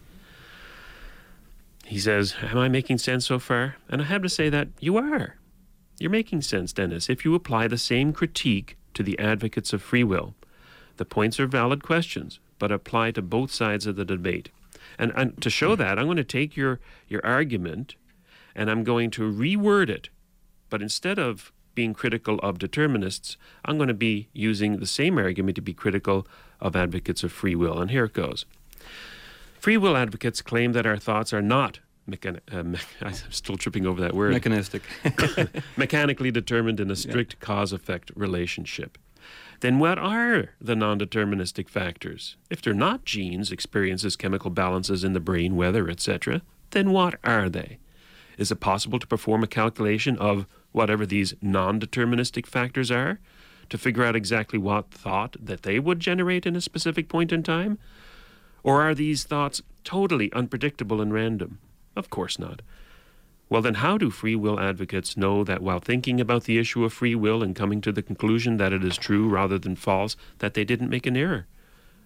[1.85, 3.77] He says, Am I making sense so far?
[3.89, 5.37] And I have to say that you are.
[5.99, 10.03] You're making sense, Dennis, if you apply the same critique to the advocates of free
[10.03, 10.35] will.
[10.97, 14.49] The points are valid questions, but apply to both sides of the debate.
[14.99, 15.81] And, and to show hmm.
[15.81, 17.95] that, I'm going to take your, your argument
[18.55, 20.09] and I'm going to reword it.
[20.69, 25.55] But instead of being critical of determinists, I'm going to be using the same argument
[25.55, 26.27] to be critical
[26.59, 27.79] of advocates of free will.
[27.79, 28.45] And here it goes.
[29.59, 31.79] Free will advocates claim that our thoughts are not
[32.09, 34.83] mechan- uh, me- I'm still tripping over that word mechanistic.
[35.77, 38.97] mechanically determined in a strict cause effect relationship.
[39.61, 42.35] Then what are the non deterministic factors?
[42.49, 47.49] If they're not genes, experiences, chemical balances in the brain, weather, etc., then what are
[47.49, 47.77] they?
[48.37, 53.19] Is it possible to perform a calculation of whatever these non deterministic factors are
[53.69, 57.43] to figure out exactly what thought that they would generate in a specific point in
[57.43, 57.77] time?
[58.63, 61.59] Or are these thoughts totally unpredictable and random?
[61.95, 62.61] Of course not.
[63.49, 66.93] Well, then, how do free will advocates know that while thinking about the issue of
[66.93, 70.55] free will and coming to the conclusion that it is true rather than false, that
[70.55, 71.45] they didn't make an error?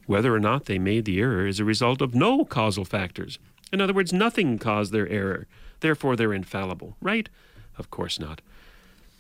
[0.08, 3.40] Whether or not they made the error is a result of no causal factors.
[3.72, 5.48] In other words, nothing caused their error.
[5.80, 7.30] Therefore, they're infallible, right?
[7.78, 8.42] Of course not.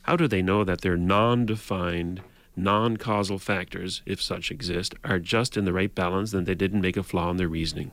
[0.04, 2.22] How do they know that their non defined,
[2.56, 6.82] non causal factors, if such exist, are just in the right balance and they didn't
[6.82, 7.92] make a flaw in their reasoning?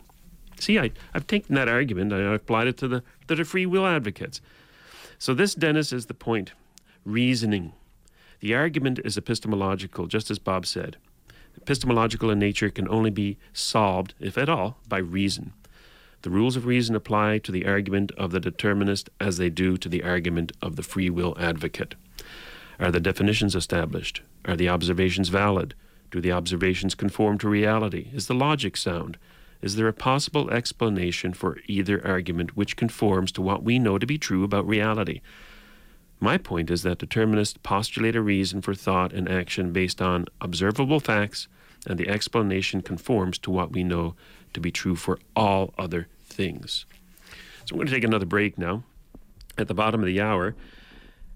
[0.59, 3.67] See, I, I've taken that argument and I applied it to the, to the free
[3.67, 4.41] will advocates.
[5.19, 6.53] So, this, Dennis, is the point
[7.05, 7.73] reasoning.
[8.41, 10.97] The argument is epistemological, just as Bob said.
[11.57, 15.53] Epistemological in nature can only be solved, if at all, by reason.
[16.23, 19.89] The rules of reason apply to the argument of the determinist as they do to
[19.89, 21.95] the argument of the free will advocate.
[22.81, 24.23] Are the definitions established?
[24.47, 25.75] Are the observations valid?
[26.11, 28.09] Do the observations conform to reality?
[28.13, 29.19] Is the logic sound?
[29.65, 34.05] Is there a possible explanation for either argument which conforms to what we know to
[34.05, 35.23] be true about reality?
[36.21, 41.01] My point is that determinists postulate a reason for thought and action based on observable
[41.01, 41.49] facts,
[41.87, 44.15] and the explanation conforms to what we know
[44.53, 46.85] to be true for all other things.
[47.65, 48.83] So, we're going to take another break now
[49.57, 50.55] at the bottom of the hour.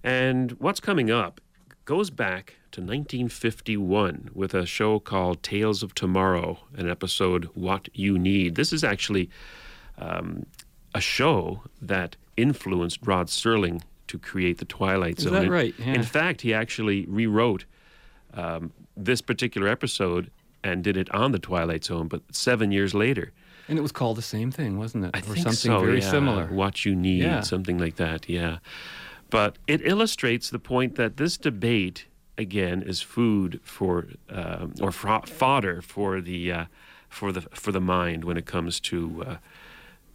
[0.05, 1.41] And what's coming up
[1.89, 8.19] goes back to 1951 with a show called Tales of Tomorrow, an episode What You
[8.19, 8.57] Need.
[8.57, 9.31] This is actually
[9.97, 10.45] um,
[10.95, 15.33] a show that influenced Rod Serling to create The Twilight Zone.
[15.33, 15.75] Is that In- right?
[15.79, 15.95] Yeah.
[15.95, 17.65] In fact, he actually rewrote
[18.35, 20.31] um, this particular episode
[20.63, 23.33] and did it on The Twilight Zone, but seven years later.
[23.67, 25.13] and it was called the same thing, wasn't it?
[25.15, 26.11] I or think something so, very yeah.
[26.11, 26.47] similar.
[26.49, 27.41] What you need, Yeah.
[27.41, 28.59] something like that, yeah.
[29.31, 35.23] But it illustrates the point that this debate, again, is food for um, or fro-
[35.23, 36.65] fodder for the uh,
[37.09, 39.37] for the for the mind when it comes to uh,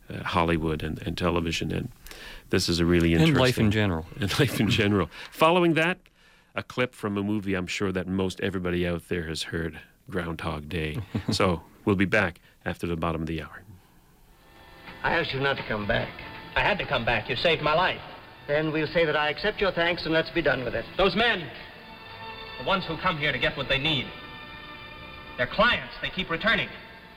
[0.10, 1.89] uh, Hollywood and, and television, and
[2.49, 4.06] this is a really And interesting life in general.
[4.19, 5.10] and life in general.
[5.32, 5.99] Following that,
[6.56, 10.69] a clip from a movie I'm sure that most everybody out there has heard, Groundhog
[10.69, 10.99] Day.
[11.32, 13.63] so we'll be back after the bottom of the hour.
[15.04, 16.10] I asked you not to come back.
[16.56, 17.30] I had to come back.
[17.30, 18.02] You saved my life.
[18.47, 20.86] Then we'll say that I accept your thanks and let's be done with it.
[20.97, 21.47] Those men,
[22.60, 24.06] the ones who come here to get what they need,
[25.38, 25.93] they're clients.
[26.01, 26.69] They keep returning.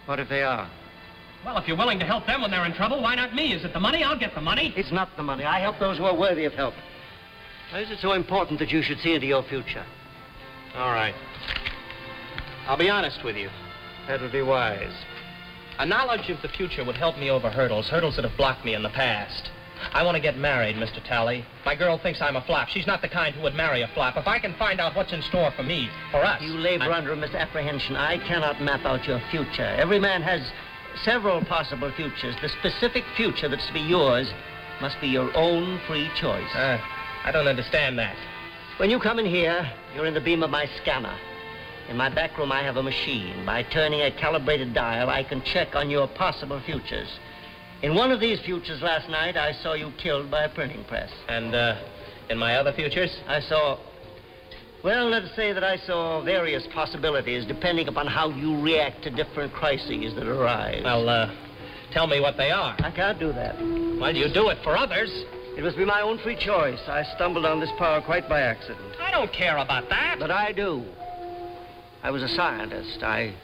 [0.06, 0.70] What if they are?
[1.44, 3.52] Well, if you're willing to help them when they're in trouble, why not me?
[3.52, 4.02] Is it the money?
[4.02, 4.72] I'll get the money.
[4.76, 5.44] It's not the money.
[5.44, 6.74] I help those who are worthy of help.
[7.72, 9.84] Why is it so important that you should see into your future?
[10.76, 11.14] All right.
[12.66, 13.50] I'll be honest with you.
[14.08, 14.92] That would be wise.
[15.78, 18.74] A knowledge of the future would help me over hurdles, hurdles that have blocked me
[18.74, 19.50] in the past.
[19.92, 21.02] I want to get married, Mr.
[21.04, 21.44] Tally.
[21.64, 22.68] My girl thinks I'm a flop.
[22.68, 24.16] She's not the kind who would marry a flop.
[24.16, 26.40] If I can find out what's in store for me, for us.
[26.42, 27.96] You labor under a misapprehension.
[27.96, 29.74] I cannot map out your future.
[29.78, 30.40] Every man has
[31.04, 32.34] several possible futures.
[32.40, 34.32] The specific future that's to be yours
[34.80, 36.54] must be your own free choice.
[36.54, 36.78] Uh,
[37.24, 38.16] I don't understand that.
[38.78, 41.16] When you come in here, you're in the beam of my scanner.
[41.88, 43.46] In my back room, I have a machine.
[43.46, 47.08] By turning a calibrated dial, I can check on your possible futures.
[47.82, 51.10] In one of these futures last night, I saw you killed by a printing press.
[51.28, 51.76] And, uh,
[52.30, 53.14] in my other futures?
[53.28, 53.78] I saw.
[54.82, 59.52] Well, let's say that I saw various possibilities depending upon how you react to different
[59.52, 60.82] crises that arise.
[60.84, 61.34] Well, uh,
[61.92, 62.76] tell me what they are.
[62.78, 63.58] I can't do that.
[63.58, 65.10] Well, you do it for others.
[65.56, 66.80] It must be my own free choice.
[66.88, 68.94] I stumbled on this power quite by accident.
[69.00, 70.18] I don't care about that.
[70.18, 70.84] But I do.
[72.02, 73.02] I was a scientist.
[73.02, 73.34] I,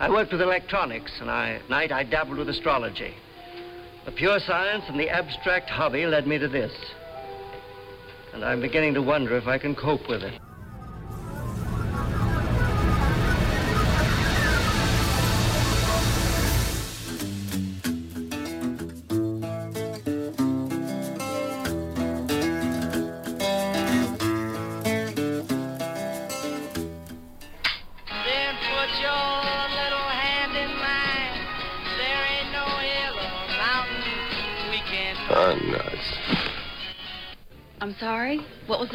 [0.00, 3.14] I worked with electronics, and I, at night I dabbled with astrology.
[4.08, 6.72] The pure science and the abstract hobby led me to this.
[8.32, 10.32] And I'm beginning to wonder if I can cope with it.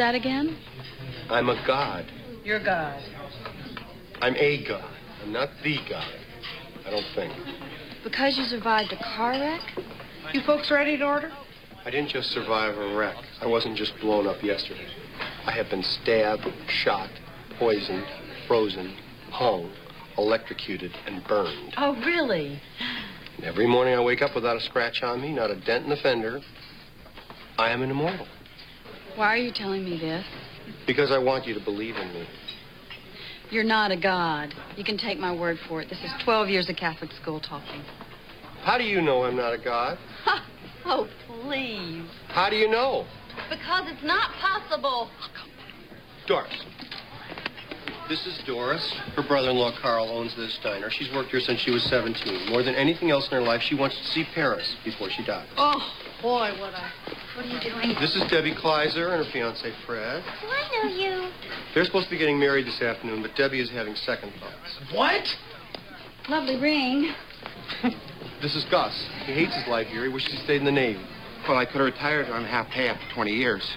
[0.04, 0.58] That again?
[1.30, 2.06] I'm a god.
[2.44, 3.02] You're God.
[4.22, 4.94] I'm a god.
[5.24, 6.14] I'm not the god.
[6.86, 7.32] I don't think.
[8.04, 9.62] Because you survived a car wreck?
[10.34, 11.32] You folks ready to order?
[11.86, 13.16] I didn't just survive a wreck.
[13.40, 14.90] I wasn't just blown up yesterday.
[15.46, 17.10] I have been stabbed, shot,
[17.58, 18.06] poisoned,
[18.46, 18.94] frozen,
[19.32, 19.72] hung,
[20.18, 21.76] electrocuted, and burned.
[21.78, 22.62] Oh, really?
[23.38, 25.90] And every morning I wake up without a scratch on me, not a dent in
[25.90, 26.42] the fender.
[27.58, 28.28] I am an immortal.
[29.16, 30.26] Why are you telling me this?
[30.88, 32.28] Because I want you to believe in me.
[33.52, 34.54] You're not a god.
[34.76, 35.90] You can take my word for it.
[35.90, 37.82] This is 12 years of Catholic school talking.
[38.64, 39.98] How do you know I'm not a god?
[40.86, 42.06] Oh, please.
[42.30, 43.06] How do you know?
[43.50, 45.10] Because it's not possible.
[45.12, 45.30] Oh,
[46.26, 46.66] Doris.
[48.10, 48.94] This is Doris.
[49.16, 50.90] Her brother-in-law Carl owns this diner.
[50.90, 52.50] She's worked here since she was 17.
[52.50, 55.48] More than anything else in her life, she wants to see Paris before she dies.
[55.58, 55.82] Oh,
[56.22, 56.92] boy, what I...
[57.36, 57.96] What are you doing?
[58.00, 60.24] This is Debbie Kleiser and her fiance Fred.
[60.42, 61.32] Do I know you.
[61.74, 64.94] They're supposed to be getting married this afternoon, but Debbie is having second thoughts.
[64.94, 65.24] What?
[66.30, 67.12] Lovely ring.
[68.40, 68.94] This is Gus.
[69.26, 70.04] He hates his life here.
[70.04, 71.04] He wishes he stayed in the Navy.
[71.48, 73.68] Well, I could have retired on half pay after 20 years.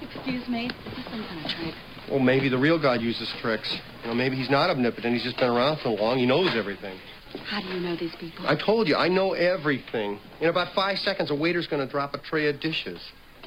[0.00, 0.66] Excuse me.
[0.66, 1.74] Is some kind of trick?
[2.08, 3.76] Well, maybe the real God uses tricks.
[4.02, 5.14] You know, maybe he's not omnipotent.
[5.14, 6.18] He's just been around so long.
[6.18, 6.98] He knows everything.
[7.44, 8.46] How do you know these people?
[8.46, 10.18] I told you, I know everything.
[10.40, 13.00] In about five seconds, a waiter's going to drop a tray of dishes.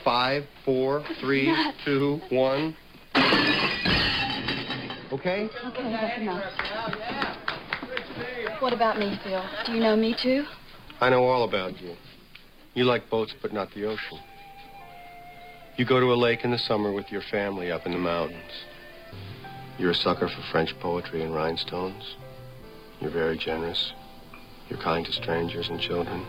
[0.04, 1.54] Five, four, three,
[1.86, 2.76] two, one.
[5.12, 5.50] Okay?
[5.66, 6.44] Okay, that's enough.
[8.62, 9.44] What about me, Phil?
[9.66, 10.46] Do you know me too?
[11.00, 11.96] I know all about you.
[12.74, 14.20] You like boats, but not the ocean.
[15.76, 18.52] You go to a lake in the summer with your family up in the mountains.
[19.78, 22.16] You're a sucker for French poetry and rhinestones.
[23.04, 23.92] You're very generous.
[24.70, 26.26] You're kind to strangers and children.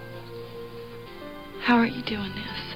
[1.61, 2.75] How are you doing this?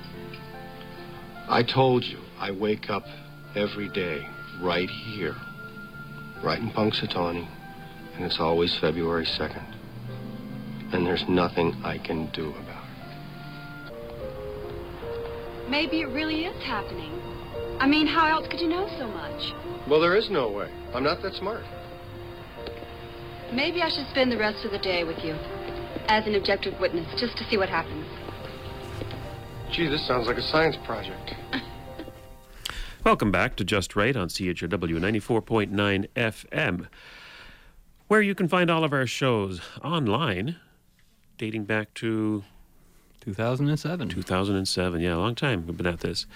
[1.49, 3.03] I told you, I wake up
[3.57, 4.25] every day
[4.63, 5.35] right here,
[6.45, 7.49] right in Punxsutawney,
[8.15, 9.67] and it's always February 2nd.
[10.93, 12.85] And there's nothing I can do about
[13.89, 13.95] it.
[15.69, 17.21] Maybe it really is happening.
[17.81, 19.53] I mean, how else could you know so much?
[19.89, 20.71] Well, there is no way.
[20.95, 21.65] I'm not that smart.
[23.53, 25.33] Maybe I should spend the rest of the day with you
[26.09, 28.07] as an objective witness just to see what happens.
[29.73, 31.35] Gee, this sounds like a science project.
[33.05, 36.89] Welcome back to Just Right on CHRW 94.9 FM,
[38.09, 40.57] where you can find all of our shows online
[41.39, 42.45] dating back to
[43.23, 44.11] 2007.
[44.11, 46.27] 2007, yeah, a long time we've been at this.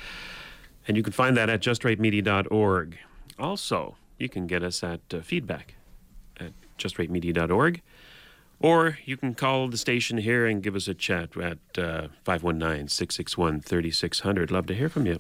[0.88, 2.98] And you can find that at justrightmedia.org.
[3.38, 5.81] Also, you can get us at uh, feedback at
[6.78, 7.82] justrightmedia.org.
[8.62, 12.88] Or you can call the station here and give us a chat at uh, 519
[12.88, 14.50] 661 3600.
[14.52, 15.18] Love to hear from you.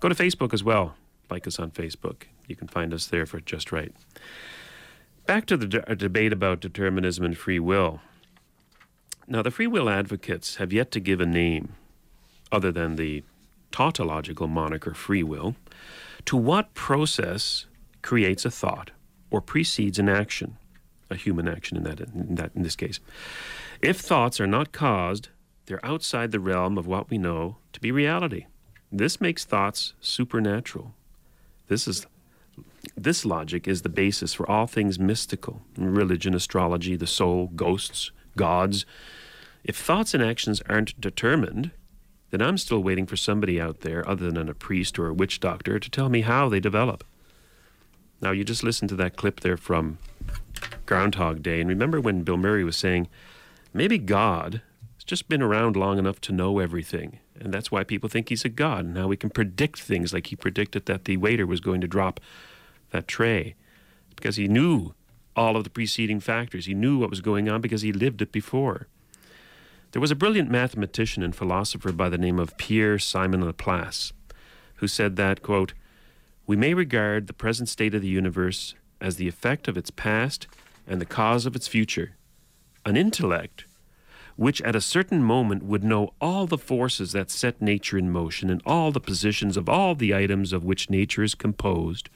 [0.00, 0.96] Go to Facebook as well.
[1.30, 2.24] Like us on Facebook.
[2.48, 3.94] You can find us there for Just Right.
[5.24, 8.00] Back to the de- uh, debate about determinism and free will.
[9.26, 11.76] Now, the free will advocates have yet to give a name,
[12.52, 13.22] other than the
[13.70, 15.54] tautological moniker free will,
[16.26, 17.66] to what process
[18.02, 18.90] creates a thought
[19.30, 20.58] or precedes an action
[21.10, 23.00] a human action in that in that in this case.
[23.80, 25.28] If thoughts are not caused,
[25.66, 28.46] they're outside the realm of what we know to be reality.
[28.90, 30.94] This makes thoughts supernatural.
[31.68, 32.06] This is
[32.96, 38.86] this logic is the basis for all things mystical religion, astrology, the soul, ghosts, gods.
[39.64, 41.70] If thoughts and actions aren't determined,
[42.30, 45.40] then I'm still waiting for somebody out there, other than a priest or a witch
[45.40, 47.04] doctor, to tell me how they develop.
[48.24, 49.98] Now, you just listen to that clip there from
[50.86, 53.06] Groundhog Day, and remember when Bill Murray was saying,
[53.74, 54.62] maybe God
[54.94, 57.18] has just been around long enough to know everything.
[57.38, 58.86] And that's why people think he's a god.
[58.86, 62.18] Now we can predict things like he predicted that the waiter was going to drop
[62.92, 63.56] that tray
[64.16, 64.94] because he knew
[65.36, 66.64] all of the preceding factors.
[66.64, 68.86] He knew what was going on because he lived it before.
[69.92, 74.14] There was a brilliant mathematician and philosopher by the name of Pierre Simon Laplace
[74.76, 75.74] who said that, quote,
[76.46, 80.46] we may regard the present state of the universe as the effect of its past
[80.86, 82.16] and the cause of its future.
[82.84, 83.64] An intellect
[84.36, 88.50] which at a certain moment would know all the forces that set nature in motion
[88.50, 92.10] and all the positions of all the items of which nature is composed,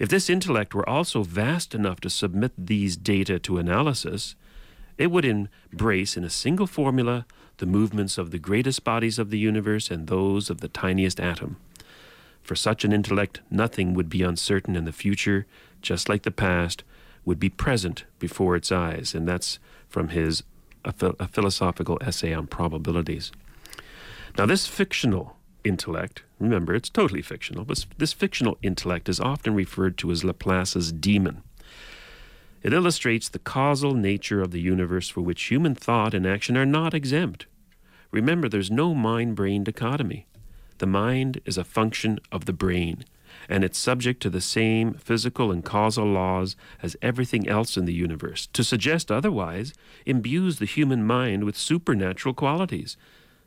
[0.00, 4.34] if this intellect were also vast enough to submit these data to analysis,
[4.96, 7.26] it would embrace in a single formula
[7.58, 11.58] the movements of the greatest bodies of the universe and those of the tiniest atom.
[12.42, 15.46] For such an intellect, nothing would be uncertain, and the future,
[15.82, 16.82] just like the past,
[17.24, 19.14] would be present before its eyes.
[19.14, 20.42] And that's from his
[20.84, 23.32] a, a philosophical essay on probabilities.
[24.38, 29.98] Now, this fictional intellect, remember, it's totally fictional, but this fictional intellect is often referred
[29.98, 31.42] to as Laplace's demon.
[32.62, 36.66] It illustrates the causal nature of the universe for which human thought and action are
[36.66, 37.46] not exempt.
[38.10, 40.26] Remember, there's no mind brain dichotomy.
[40.80, 43.04] The mind is a function of the brain
[43.50, 47.92] and it's subject to the same physical and causal laws as everything else in the
[47.92, 48.46] universe.
[48.54, 49.74] To suggest otherwise
[50.06, 52.96] imbues the human mind with supernatural qualities,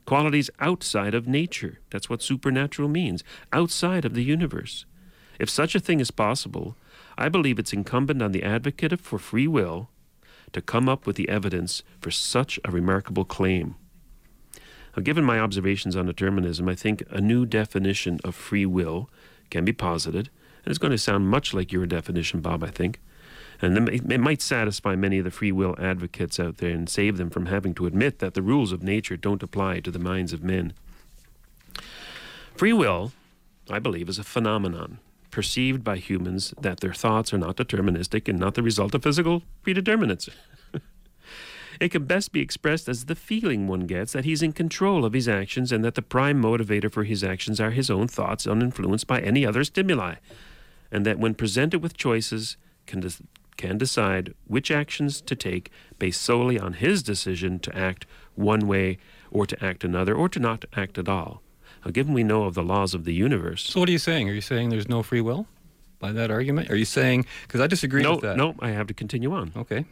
[0.05, 1.79] qualities outside of nature.
[1.89, 4.85] That's what supernatural means, outside of the universe.
[5.39, 6.77] If such a thing is possible,
[7.17, 9.89] I believe it's incumbent on the advocate for free will
[10.51, 13.73] to come up with the evidence for such a remarkable claim.
[15.01, 19.09] Given my observations on determinism, I think a new definition of free will
[19.49, 20.29] can be posited,
[20.63, 22.99] and it's going to sound much like your definition, Bob, I think.
[23.61, 27.29] And it might satisfy many of the free will advocates out there and save them
[27.29, 30.43] from having to admit that the rules of nature don't apply to the minds of
[30.43, 30.73] men.
[32.55, 33.13] Free will,
[33.69, 34.99] I believe, is a phenomenon
[35.31, 39.41] perceived by humans that their thoughts are not deterministic and not the result of physical
[39.63, 40.29] predeterminates.
[41.79, 45.13] It can best be expressed as the feeling one gets that he's in control of
[45.13, 49.07] his actions and that the prime motivator for his actions are his own thoughts uninfluenced
[49.07, 50.15] by any other stimuli,
[50.91, 53.11] and that when presented with choices, can, de-
[53.57, 58.05] can decide which actions to take based solely on his decision to act
[58.35, 58.97] one way
[59.31, 61.41] or to act another or to not act at all.
[61.83, 63.63] Now, given we know of the laws of the universe.
[63.63, 64.29] So, what are you saying?
[64.29, 65.47] Are you saying there's no free will
[65.99, 66.69] by that argument?
[66.69, 68.37] Are you saying, because I disagree no, with that.
[68.37, 69.51] No, I have to continue on.
[69.55, 69.85] Okay.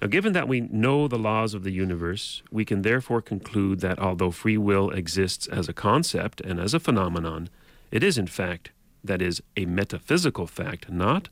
[0.00, 3.98] Now, given that we know the laws of the universe, we can therefore conclude that
[3.98, 7.48] although free will exists as a concept and as a phenomenon,
[7.90, 8.70] it is in fact,
[9.02, 11.28] that is, a metaphysical fact, not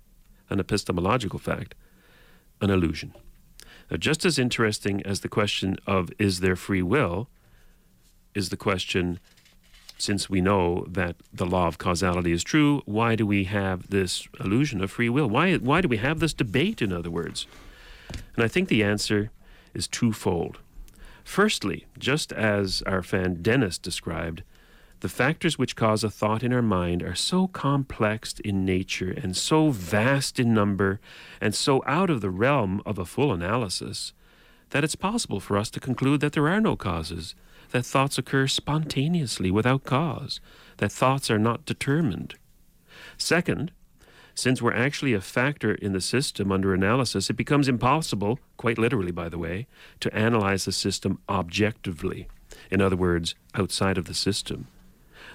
[0.49, 1.75] an epistemological fact,
[2.61, 3.13] an illusion.
[3.91, 7.29] Now, just as interesting as the question of is there free will
[8.35, 9.21] is the question
[9.99, 14.27] since we know that the law of causality is true, why do we have this
[14.41, 15.29] illusion of free will?
[15.29, 17.47] Why, why do we have this debate, in other words?
[18.35, 19.31] And I think the answer
[19.75, 20.59] is twofold.
[21.25, 24.43] Firstly, just as our fan Dennis described,
[25.01, 29.37] the factors which cause a thought in our mind are so complex in nature and
[29.37, 31.01] so vast in number
[31.41, 34.13] and so out of the realm of a full analysis
[34.71, 37.35] that it's possible for us to conclude that there are no causes,
[37.71, 40.41] that thoughts occur spontaneously without cause,
[40.79, 42.35] that thoughts are not determined.
[43.17, 43.73] Second,
[44.35, 49.13] since we're actually a factor in the system under analysis, it becomes impossible, quite literally,
[49.13, 49.67] by the way,
[50.01, 52.29] to analyze the system objectively.
[52.71, 54.67] In other words, outside of the system.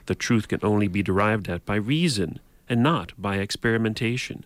[0.05, 4.45] The truth can only be derived at by reason and not by experimentation.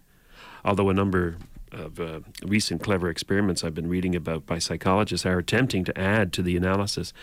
[0.64, 1.38] Although a number
[1.72, 6.32] of uh, recent clever experiments I've been reading about by psychologists are attempting to add
[6.34, 7.14] to the analysis,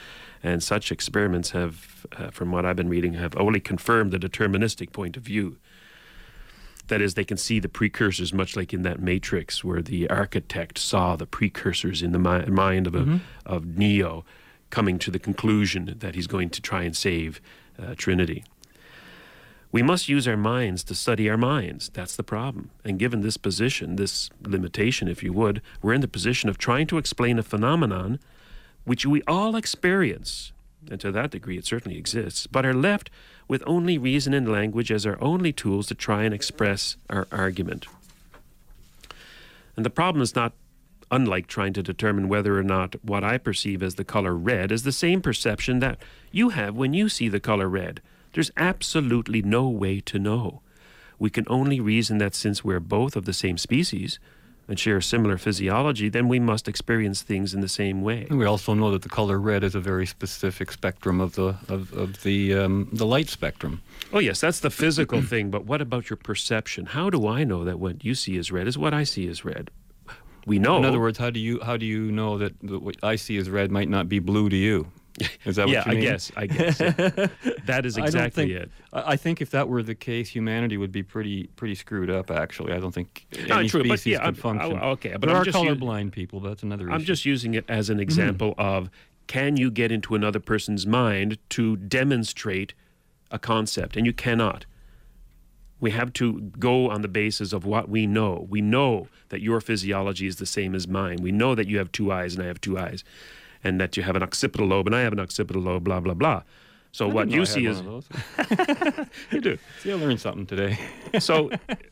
[0.42, 4.92] and such experiments have, uh, from what I've been reading, have only confirmed the deterministic
[4.92, 5.58] point of view.
[6.90, 10.76] That is, they can see the precursors, much like in that Matrix, where the architect
[10.76, 13.16] saw the precursors in the mi- mind of a, mm-hmm.
[13.46, 14.24] of Neo,
[14.70, 17.40] coming to the conclusion that he's going to try and save
[17.80, 18.42] uh, Trinity.
[19.70, 21.90] We must use our minds to study our minds.
[21.94, 22.70] That's the problem.
[22.84, 26.88] And given this position, this limitation, if you would, we're in the position of trying
[26.88, 28.18] to explain a phenomenon
[28.84, 30.52] which we all experience.
[30.88, 33.10] And to that degree, it certainly exists, but are left
[33.48, 37.86] with only reason and language as our only tools to try and express our argument.
[39.76, 40.52] And the problem is not
[41.10, 44.84] unlike trying to determine whether or not what I perceive as the color red is
[44.84, 45.98] the same perception that
[46.30, 48.00] you have when you see the color red.
[48.32, 50.62] There's absolutely no way to know.
[51.18, 54.20] We can only reason that since we're both of the same species
[54.70, 58.28] and share similar physiology, then we must experience things in the same way.
[58.30, 61.92] We also know that the color red is a very specific spectrum of the of,
[61.92, 63.82] of the um, the light spectrum.
[64.12, 65.50] Oh yes, that's the physical thing.
[65.50, 66.86] But what about your perception?
[66.86, 69.44] How do I know that what you see as red is what I see as
[69.44, 69.70] red?
[70.46, 70.78] We know.
[70.78, 73.50] In other words, how do you how do you know that what I see as
[73.50, 74.86] red might not be blue to you?
[75.44, 75.98] Is that yeah, you mean?
[75.98, 76.32] I guess.
[76.36, 76.80] I guess.
[76.80, 77.26] yeah.
[77.66, 78.70] that is I exactly think- it.
[78.92, 82.30] I I think if that were the case, humanity would be pretty pretty screwed up.
[82.30, 84.78] Actually, I don't think No, any true, species yeah, could I'm- function.
[84.78, 86.40] I- okay, but there I'm are just u- colorblind people.
[86.40, 88.02] That's another I'm just using it as an Mm-hmm.
[88.02, 88.90] example of
[89.26, 92.74] can you get into another person's mind to demonstrate
[93.30, 93.96] a concept?
[93.96, 94.66] And you cannot.
[95.80, 98.46] We have to go on the basis of what we know.
[98.50, 101.18] We know that your physiology is the same as mine.
[101.22, 103.02] We know that you have two eyes and I have two eyes,
[103.62, 106.14] and that you have an occipital lobe and I have an occipital lobe, blah, blah,
[106.14, 106.42] blah.
[106.92, 107.82] So I what you see is.
[107.82, 109.06] one of those.
[109.30, 109.58] you do.
[109.82, 110.78] See, I learned something today.
[111.20, 111.50] so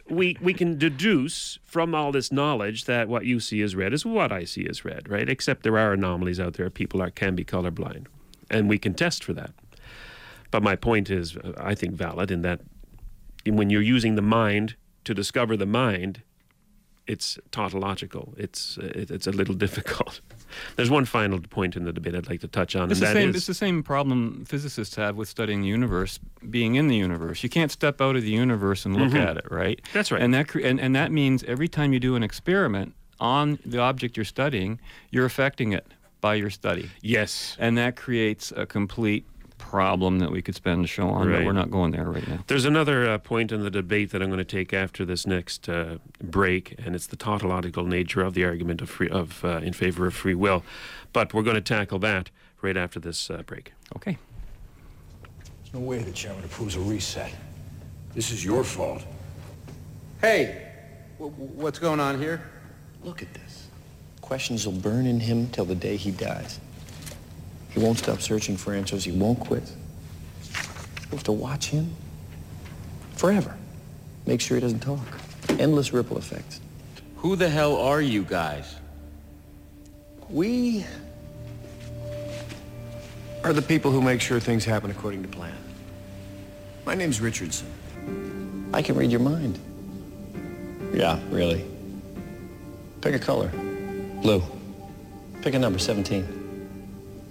[0.09, 4.05] we we can deduce from all this knowledge that what you see is red is
[4.05, 5.29] what I see is red, right?
[5.29, 6.69] Except there are anomalies out there.
[6.69, 8.07] People are can be colorblind,
[8.51, 9.53] and we can test for that.
[10.51, 12.63] But my point is, I think, valid in that
[13.47, 16.23] when you're using the mind to discover the mind,
[17.07, 18.35] it's tautological.
[18.37, 20.21] It's it's a little difficult.
[20.77, 23.15] There's one final point in the debate I'd like to touch on, It's and the
[23.15, 23.31] that same.
[23.31, 26.19] is- It's the same problem physicists have with studying the universe,
[26.49, 27.43] being in the universe.
[27.43, 29.27] You can't step out of the universe and look Mhm.
[29.27, 29.81] at it, right?
[29.93, 30.21] That's right.
[30.23, 33.79] And that cre- and, and that means every time you do an experiment on the
[33.79, 34.79] object you're studying,
[35.11, 35.87] you're affecting it
[36.21, 36.91] by your study.
[37.01, 37.57] Yes.
[37.59, 39.25] And that creates a complete
[39.59, 42.39] problem that we could spend a show on, but we're not going there right now.
[42.47, 45.69] There's another uh, point in the debate that I'm going to take after this next
[45.69, 49.73] uh, break, and it's the tautological nature of the argument of free, of uh, in
[49.73, 50.65] favor of free will.
[51.13, 52.31] But we're going to tackle that
[52.63, 53.73] right after this uh, break.
[53.97, 54.17] Okay.
[55.61, 57.33] There's no way the chairman approves a reset.
[58.15, 59.03] This is your fault.
[60.21, 60.73] Hey,
[61.19, 62.43] w- w- what's going on here?
[63.05, 63.67] Look at this.
[64.21, 66.59] Questions will burn in him till the day he dies.
[67.71, 69.05] He won't stop searching for answers.
[69.05, 69.71] He won't quit.
[71.11, 71.95] You have to watch him
[73.15, 73.57] forever.
[74.27, 75.07] Make sure he doesn't talk.
[75.59, 76.61] Endless ripple effects.
[77.17, 78.77] Who the hell are you guys?
[80.29, 80.85] We
[83.43, 85.57] are the people who make sure things happen according to plan.
[86.85, 87.67] My name's Richardson.
[88.73, 89.59] I can read your mind.
[90.93, 91.65] Yeah, really.
[93.01, 93.49] Pick a color.
[94.23, 94.43] Blue.
[95.43, 96.38] Pick a number, 17.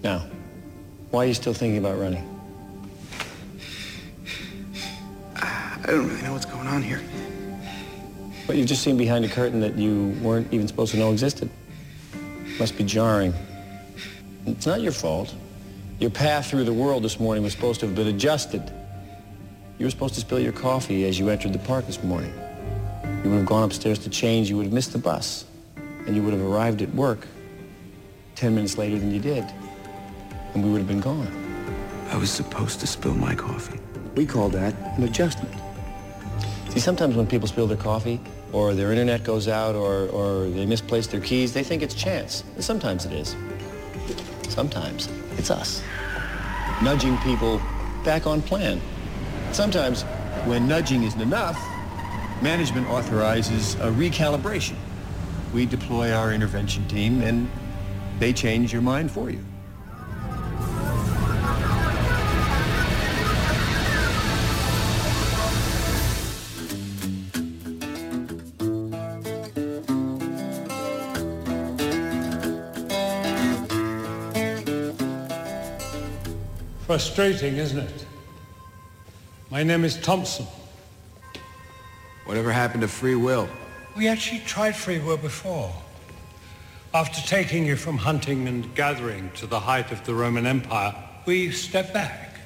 [0.03, 0.25] Now,
[1.11, 2.23] why are you still thinking about running?
[5.35, 7.01] I don't really know what's going on here.
[8.45, 11.49] But you've just seen behind a curtain that you weren't even supposed to know existed.
[12.59, 13.33] Must be jarring.
[14.45, 15.33] It's not your fault.
[15.99, 18.71] Your path through the world this morning was supposed to have been adjusted.
[19.77, 22.33] You were supposed to spill your coffee as you entered the park this morning.
[23.23, 24.49] You would have gone upstairs to change.
[24.49, 25.45] You would have missed the bus.
[26.05, 27.27] And you would have arrived at work
[28.35, 29.45] 10 minutes later than you did.
[30.57, 31.27] And we would have been gone.
[32.09, 33.79] I was supposed to spill my coffee.
[34.15, 35.53] We call that an adjustment.
[36.69, 38.19] See, sometimes when people spill their coffee,
[38.51, 42.43] or their internet goes out, or, or they misplace their keys, they think it's chance.
[42.55, 43.35] And sometimes it is.
[44.49, 45.83] Sometimes it's us.
[46.81, 47.61] Nudging people
[48.03, 48.81] back on plan.
[49.51, 50.01] Sometimes,
[50.45, 51.63] when nudging isn't enough,
[52.41, 54.77] management authorizes a recalibration.
[55.53, 57.47] We deploy our intervention team, and
[58.17, 59.43] they change your mind for you.
[76.97, 78.05] Frustrating, isn't it?
[79.51, 80.47] My name is Thompson.
[82.25, 83.47] Whatever happened to free will?
[83.95, 85.71] We actually tried free will before.
[86.95, 90.95] After taking you from hunting and gathering to the height of the Roman Empire,
[91.27, 92.39] we stepped back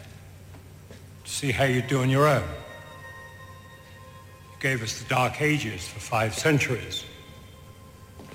[1.24, 2.44] to see how you'd do on your own.
[2.44, 7.06] You gave us the Dark Ages for five centuries.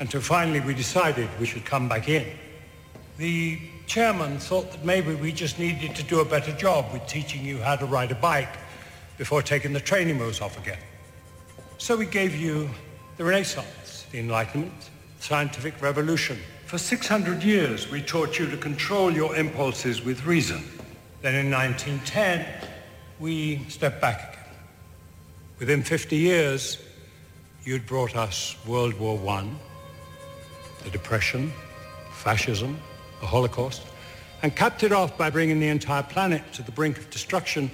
[0.01, 2.25] Until finally we decided we should come back in.
[3.19, 7.45] The chairman thought that maybe we just needed to do a better job with teaching
[7.45, 8.57] you how to ride a bike
[9.17, 10.79] before taking the training wheels off again.
[11.79, 12.69] So we gave you
[13.17, 16.39] the Renaissance, the Enlightenment, the scientific revolution.
[16.67, 20.65] For 600 years, we taught you to control your impulses with reason.
[21.23, 22.45] Then in 1910,
[23.21, 24.55] we stepped back again.
[25.59, 26.79] Within 50 years,
[27.65, 29.49] you'd brought us World War I,
[30.85, 31.53] the Depression,
[32.13, 32.79] fascism,
[33.21, 33.83] the Holocaust,
[34.43, 37.71] and capped it off by bringing the entire planet to the brink of destruction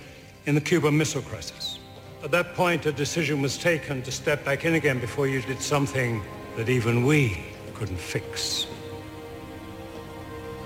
[0.47, 1.79] in the Cuban Missile Crisis.
[2.23, 5.61] At that point, a decision was taken to step back in again before you did
[5.61, 6.23] something
[6.57, 7.43] that even we
[7.75, 8.67] couldn't fix.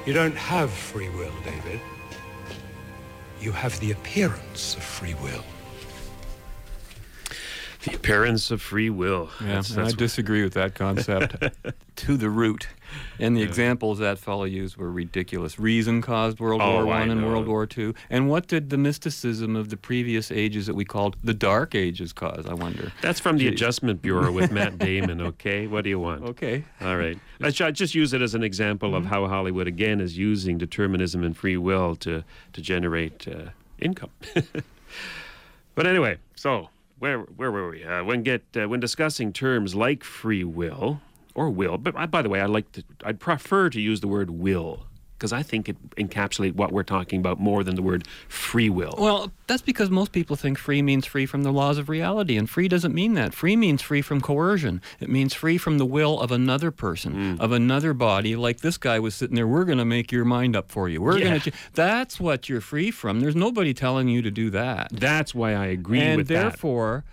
[0.05, 1.81] You don't have free will, David.
[3.41, 5.45] You have the appearance of free will.
[7.85, 9.31] The appearance of free will.
[9.41, 11.37] Yeah, That's- and I disagree with that concept
[11.97, 12.66] to the root.
[13.18, 13.47] And the Yeah.
[13.47, 15.59] examples that fellow used were ridiculous.
[15.59, 17.26] Reason caused World Oh, War I One and know.
[17.26, 17.95] World War Two.
[18.11, 22.12] And what did the mysticism of the previous ages that we called the Dark Ages
[22.12, 22.47] cause?
[22.47, 22.93] I wonder.
[23.03, 25.66] That's from the Adjustment Bureau with Matt Damon, okay?
[25.66, 26.22] What do you want?
[26.24, 26.64] Okay.
[26.80, 27.18] All right.
[27.43, 28.97] I just use it as an example Mm-hmm.
[28.99, 32.22] of how Hollywood, again, is using determinism and free will to,
[32.53, 34.11] to generate uh, income.
[35.74, 36.68] but anyway, so
[36.99, 37.84] where, where were we?
[37.84, 41.01] Uh, when, get, uh, when discussing terms like free will
[41.37, 44.09] or will, but I, by the way, I like to, I'd prefer to use the
[44.09, 48.07] word will because I think it encapsulates what we're talking about more than the word
[48.28, 48.95] free will.
[48.99, 52.49] Well, that's because most people think free means free from the laws of reality, and
[52.49, 53.32] free doesn't mean that.
[53.32, 54.82] Free means free from coercion.
[55.01, 57.41] It means free from the will of another person, mm.
[57.41, 58.37] of another body.
[58.37, 61.01] Like this guy was sitting there, we're going to make your mind up for you.
[61.01, 61.24] We're Yeah.
[61.24, 61.53] going to.
[61.72, 63.20] That's what you're free from.
[63.20, 64.89] There's nobody telling you to do that.
[64.93, 66.34] That's why I agree and with that.
[66.34, 67.05] And therefore,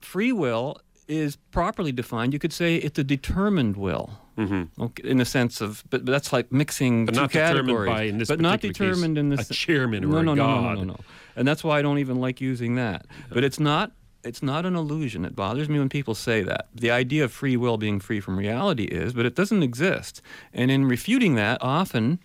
[0.00, 0.78] free will
[1.08, 2.32] is properly defined.
[2.32, 4.10] You could say it's a determined will.
[4.38, 4.82] Mm-hmm.
[4.82, 7.90] Okay, in the sense of, but, but that's like mixing But two not determined categories.
[7.90, 10.34] by, in this but not particular case, determined in a chairman or no, a no,
[10.34, 10.74] no, no, god.
[10.78, 11.00] no, no, no.
[11.36, 13.06] And that's why I don't even like using that.
[13.30, 13.92] But it's not.
[14.24, 15.26] It's not an illusion.
[15.26, 16.68] It bothers me when people say that.
[16.74, 20.22] The idea of free will being free from reality is, but it doesn't exist.
[20.54, 22.20] And in refuting that, often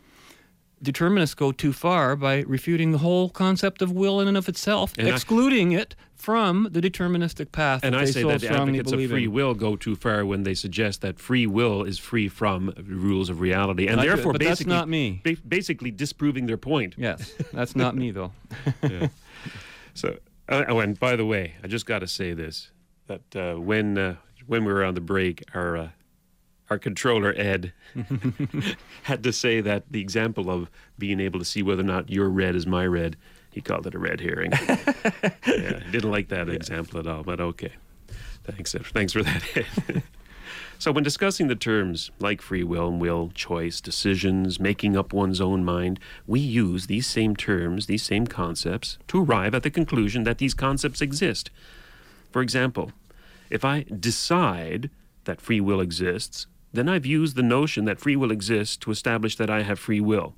[0.82, 4.94] determinists go too far by refuting the whole concept of will in and of itself,
[4.98, 8.50] And I- excluding it from the deterministic path And that I say so that the
[8.52, 9.32] advocates of free in.
[9.32, 13.40] will go too far when they suggest that free will is free from rules of
[13.40, 15.22] reality, and I therefore basically, not me.
[15.24, 16.96] ba- basically disproving their point.
[16.98, 18.32] Yes, that's not me though.
[18.84, 19.08] Yeah.
[19.94, 20.18] So,
[20.50, 22.72] uh, oh, and by the way, I just got to say this:
[23.08, 24.16] that uh, when uh,
[24.46, 25.90] when we were on the break, our uh,
[26.70, 27.74] our controller Ed
[29.04, 32.30] had to say that the example of being able to see whether or not your
[32.30, 33.18] red is my red,
[33.52, 34.52] he called it a red herring.
[35.48, 37.74] yeah, didn't like that example at all, but okay.
[38.44, 38.86] Thanks, Ed.
[38.88, 39.44] thanks for that.
[39.56, 40.04] Ed.
[40.80, 45.42] so, when discussing the terms like free will and will, choice, decisions, making up one's
[45.42, 50.24] own mind, we use these same terms, these same concepts, to arrive at the conclusion
[50.24, 51.50] that these concepts exist.
[52.32, 52.92] For example,
[53.50, 54.90] if I decide
[55.26, 59.36] that free will exists, then I've used the notion that free will exists to establish
[59.38, 60.36] that I have free will.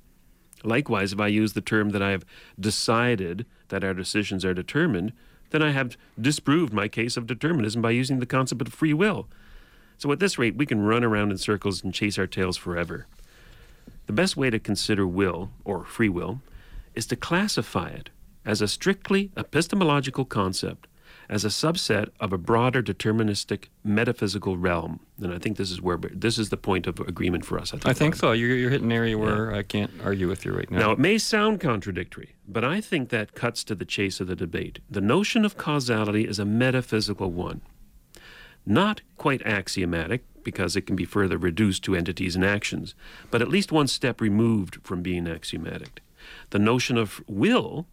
[0.64, 2.24] Likewise, if I use the term that I have
[2.58, 5.12] decided that our decisions are determined,
[5.50, 9.28] then I have disproved my case of determinism by using the concept of free will.
[9.98, 13.06] So at this rate, we can run around in circles and chase our tails forever.
[14.06, 16.40] The best way to consider will, or free will,
[16.94, 18.10] is to classify it
[18.44, 20.86] as a strictly epistemological concept,
[21.32, 25.00] as a subset of a broader deterministic metaphysical realm.
[25.18, 27.72] And I think this is where this is the point of agreement for us.
[27.86, 28.32] I think so.
[28.32, 30.78] You're, you're hitting an area where I can't argue with you right now.
[30.78, 34.36] Now, it may sound contradictory, but I think that cuts to the chase of the
[34.36, 34.80] debate.
[34.90, 37.62] The notion of causality is a metaphysical one,
[38.66, 42.94] not quite axiomatic, because it can be further reduced to entities and actions,
[43.30, 46.02] but at least one step removed from being axiomatic.
[46.50, 47.86] The notion of will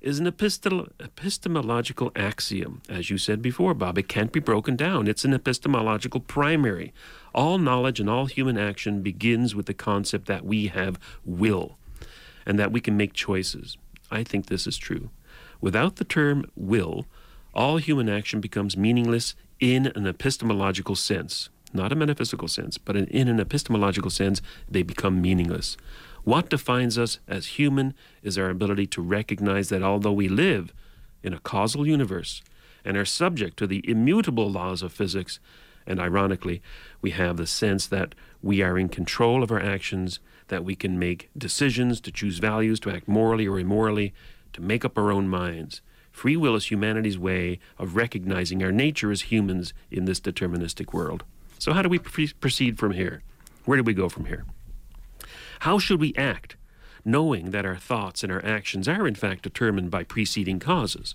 [0.00, 2.82] is an epistemological axiom.
[2.88, 5.06] As you said before, Bob, it can't be broken down.
[5.06, 6.92] It's an epistemological primary.
[7.34, 11.76] All knowledge and all human action begins with the concept that we have will
[12.46, 13.76] and that we can make choices.
[14.10, 15.10] I think this is true.
[15.60, 17.04] Without the term will,
[17.54, 21.50] all human action becomes meaningless in an epistemological sense.
[21.72, 25.76] Not a metaphysical sense, but in an epistemological sense, they become meaningless.
[26.24, 30.72] What defines us as human is our ability to recognize that although we live
[31.22, 32.42] in a causal universe
[32.84, 35.38] and are subject to the immutable laws of physics,
[35.86, 36.62] and ironically,
[37.00, 40.98] we have the sense that we are in control of our actions, that we can
[40.98, 44.12] make decisions, to choose values, to act morally or immorally,
[44.52, 45.80] to make up our own minds.
[46.12, 51.24] Free will is humanity's way of recognizing our nature as humans in this deterministic world.
[51.58, 53.22] So, how do we pre- proceed from here?
[53.64, 54.44] Where do we go from here?
[55.60, 56.56] How should we act,
[57.04, 61.14] knowing that our thoughts and our actions are in fact determined by preceding causes?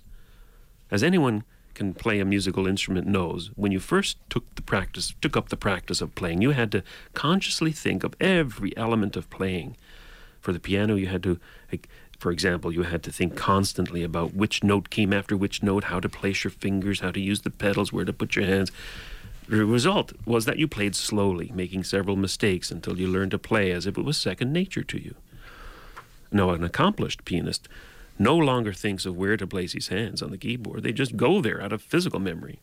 [0.88, 1.42] As anyone
[1.74, 5.56] can play a musical instrument knows, when you first took the practice, took up the
[5.56, 9.76] practice of playing, you had to consciously think of every element of playing.
[10.40, 11.40] For the piano, you had to,
[12.20, 15.98] for example, you had to think constantly about which note came after which note, how
[15.98, 18.70] to place your fingers, how to use the pedals, where to put your hands.
[19.48, 23.70] The result was that you played slowly, making several mistakes until you learned to play
[23.70, 25.14] as if it was second nature to you.
[26.32, 27.68] Now, an accomplished pianist
[28.18, 30.82] no longer thinks of where to place his hands on the keyboard.
[30.82, 32.58] They just go there out of physical memory,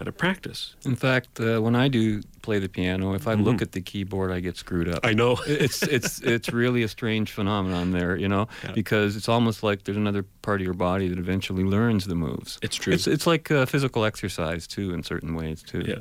[0.00, 0.74] out of practice.
[0.84, 3.44] In fact, uh, when I do play the piano, if I Mhm.
[3.44, 5.00] look at the keyboard, I get screwed up.
[5.04, 5.38] I know.
[5.46, 9.98] it's it's it's really a strange phenomenon there, you know, because it's almost like there's
[9.98, 12.58] another part of your body that eventually learns the moves.
[12.62, 12.94] It's true.
[12.94, 15.82] It's it's like uh, physical exercise too, in certain ways too.
[15.86, 15.96] Yeah.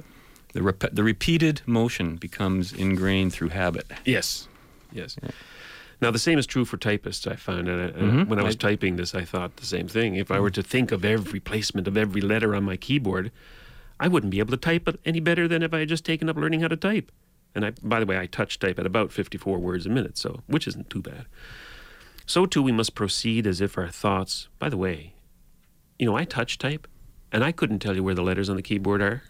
[0.54, 3.86] The rep- the repeated motion becomes ingrained through habit.
[4.06, 4.48] Yes,
[4.92, 5.18] yes.
[6.02, 7.68] Now, the same is true for typists, I found.
[7.68, 8.28] And, Mhm.
[8.30, 10.16] when I was I- typing this, I thought the same thing.
[10.16, 13.32] If I were to think of every placement of every letter on my keyboard,
[14.00, 16.38] I wouldn't be able to type any better than if I had just taken up
[16.38, 17.12] learning how to type.
[17.56, 20.42] And I, by the way, I touch type at about 54 words a minute, so
[20.48, 21.26] which isn't too bad.
[22.26, 24.48] So too, we must proceed as if our thoughts.
[24.60, 25.14] By the way,
[25.98, 26.88] you know, I touch type,
[27.32, 29.24] and I couldn't tell you where the letters on the keyboard are.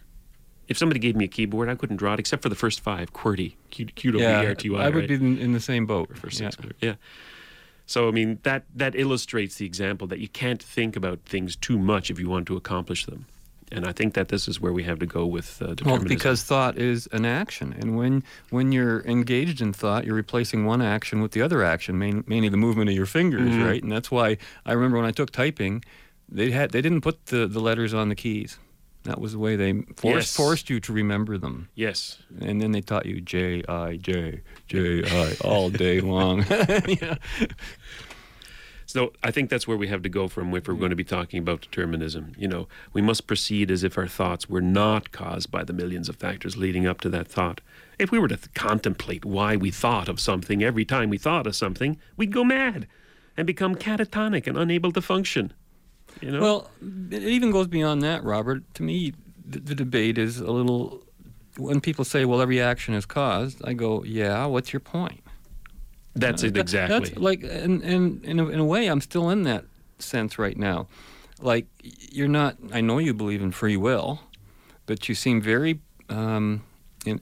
[0.68, 3.12] If somebody gave me a keyboard, I couldn't draw it except for the first five
[3.12, 5.08] QWERTY, Q, yeah, I would right?
[5.08, 6.16] be in, in the same boat.
[6.16, 6.50] for yeah.
[6.50, 6.94] six yeah.
[7.86, 11.76] So I mean that that illustrates the example that you can't think about things too
[11.76, 13.26] much if you want to accomplish them,
[13.72, 16.42] and I think that this is where we have to go with uh, Well, because
[16.42, 21.22] thought is an action, and when when you're engaged in thought, you're replacing one action
[21.22, 23.64] with the other action, main, mainly the movement of your fingers, Mhm.
[23.66, 23.82] right?
[23.82, 25.84] And that's why I remember when I took typing,
[26.28, 28.58] they had they didn't put the, the letters on the keys.
[29.04, 30.36] That was the way they forced Yes.
[30.36, 31.68] forced you to remember them.
[31.74, 36.44] yes, And then they taught you J I J J I all day long.
[37.00, 37.16] yeah.
[38.90, 40.80] So I think that's where we have to go from if we're mm-hmm.
[40.80, 42.32] going to be talking about determinism.
[42.36, 46.08] You know, we must proceed as if our thoughts were not caused by the millions
[46.08, 47.60] of factors leading up to that thought.
[48.00, 51.46] If we were to th- contemplate why we thought of something every time we thought
[51.46, 52.88] of something, we'd go mad
[53.36, 55.52] and become catatonic and unable to function.
[56.20, 56.40] You know?
[56.40, 56.70] Well,
[57.12, 58.64] it even goes beyond that, Robert.
[58.74, 59.14] To me,
[59.46, 61.04] the, the debate is a little.
[61.56, 65.20] When people say, "Well, every action is caused," I go, "Yeah, what's your point?"
[66.14, 66.98] That's it exactly.
[66.98, 69.64] That's like, and and in a, in a way, I'm still in that
[69.98, 70.88] sense right now.
[71.40, 72.56] Like, you're not.
[72.72, 74.20] I know you believe in free will,
[74.86, 76.62] but you seem very, um,
[77.06, 77.20] in,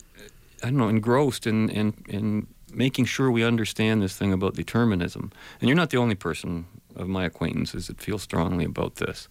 [0.62, 5.32] I don't know, engrossed in in in making sure we understand this thing about determinism.
[5.60, 6.66] And you're not the only person
[6.96, 9.28] of my acquaintances that feels strongly about this.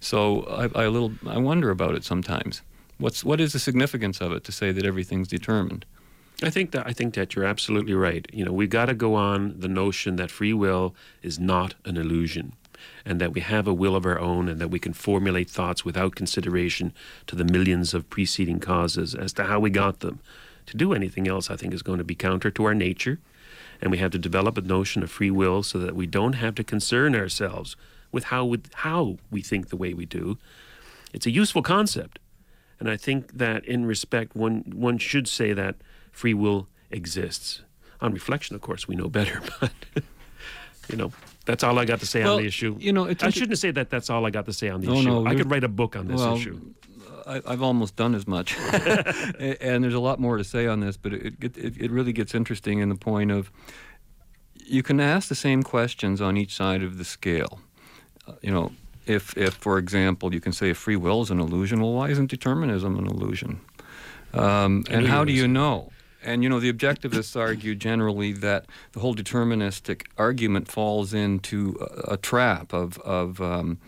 [0.00, 2.62] So I, I a little I wonder about it sometimes.
[2.98, 5.84] What's what is the significance of it to say that everything's determined?
[6.42, 8.26] I think that I think that you're absolutely right.
[8.32, 11.96] You know, we've got to go on the notion that free will is not an
[11.96, 12.54] illusion,
[13.04, 15.84] and that we have a will of our own, and that we can formulate thoughts
[15.84, 16.94] without consideration
[17.26, 20.20] to the millions of preceding causes as to how we got them.
[20.66, 23.18] To do anything else, I think, is going to be counter to our nature,
[23.80, 26.54] and we have to develop a notion of free will so that we don't have
[26.54, 27.76] to concern ourselves
[28.12, 30.38] with how we, how we think the way we do.
[31.12, 32.18] It's a useful concept,
[32.78, 35.76] and I think that in respect, one one should say that
[36.12, 37.62] free will exists.
[38.00, 39.72] On reflection, of course, we know better, but
[40.88, 41.12] you know,
[41.44, 42.76] that's all I got to say Well, on the issue.
[42.80, 43.90] you know, I shouldn't say that.
[43.90, 45.08] That's all I got to say on the Oh, issue.
[45.08, 46.60] no, I could write a book on this well, issue.
[47.26, 50.80] I, I've almost done as much, A- and there's a lot more to say on
[50.80, 50.96] this.
[50.96, 53.50] But it, it it it really gets interesting in the point of
[54.64, 57.60] you can ask the same questions on each side of the scale.
[58.26, 58.72] Uh, you know,
[59.06, 62.08] if if for example you can say if free will is an illusion, well, why
[62.08, 63.60] isn't determinism an illusion?
[64.32, 65.90] Um, and how do you know?
[66.22, 72.14] And you know, the objectivists argue generally that the whole deterministic argument falls into a,
[72.14, 73.78] a trap of of um,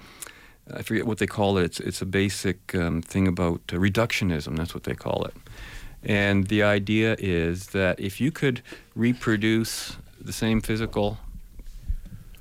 [0.72, 1.64] I forget what they call it.
[1.64, 4.56] It's it's a basic um, thing about uh, reductionism.
[4.56, 5.34] That's what they call it.
[6.02, 8.62] And the idea is that if you could
[8.94, 11.18] reproduce the same physical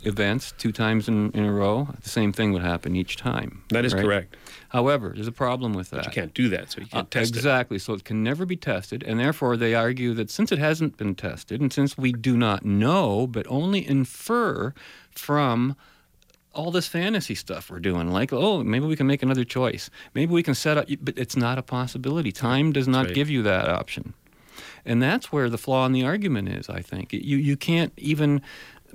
[0.03, 3.63] events two times in, in a row, the same thing would happen each time.
[3.69, 4.03] That is right?
[4.03, 4.35] correct.
[4.69, 5.97] However, there's a problem with that.
[5.97, 7.37] But you can't do that, so you can't Uh, test it.
[7.37, 7.77] exactly.
[7.79, 11.13] So it can never be tested, and therefore they argue that since it hasn't been
[11.15, 14.73] tested, and since we do not know, but only infer
[15.15, 15.75] from
[16.53, 20.33] all this fantasy stuff we're doing, like oh maybe we can make another choice, maybe
[20.33, 22.31] we can set up, but it's not a possibility.
[22.31, 23.15] Time does not right.
[23.15, 24.13] give you that option,
[24.85, 26.69] and that's where the flaw in the argument is.
[26.69, 28.41] I think you you can't even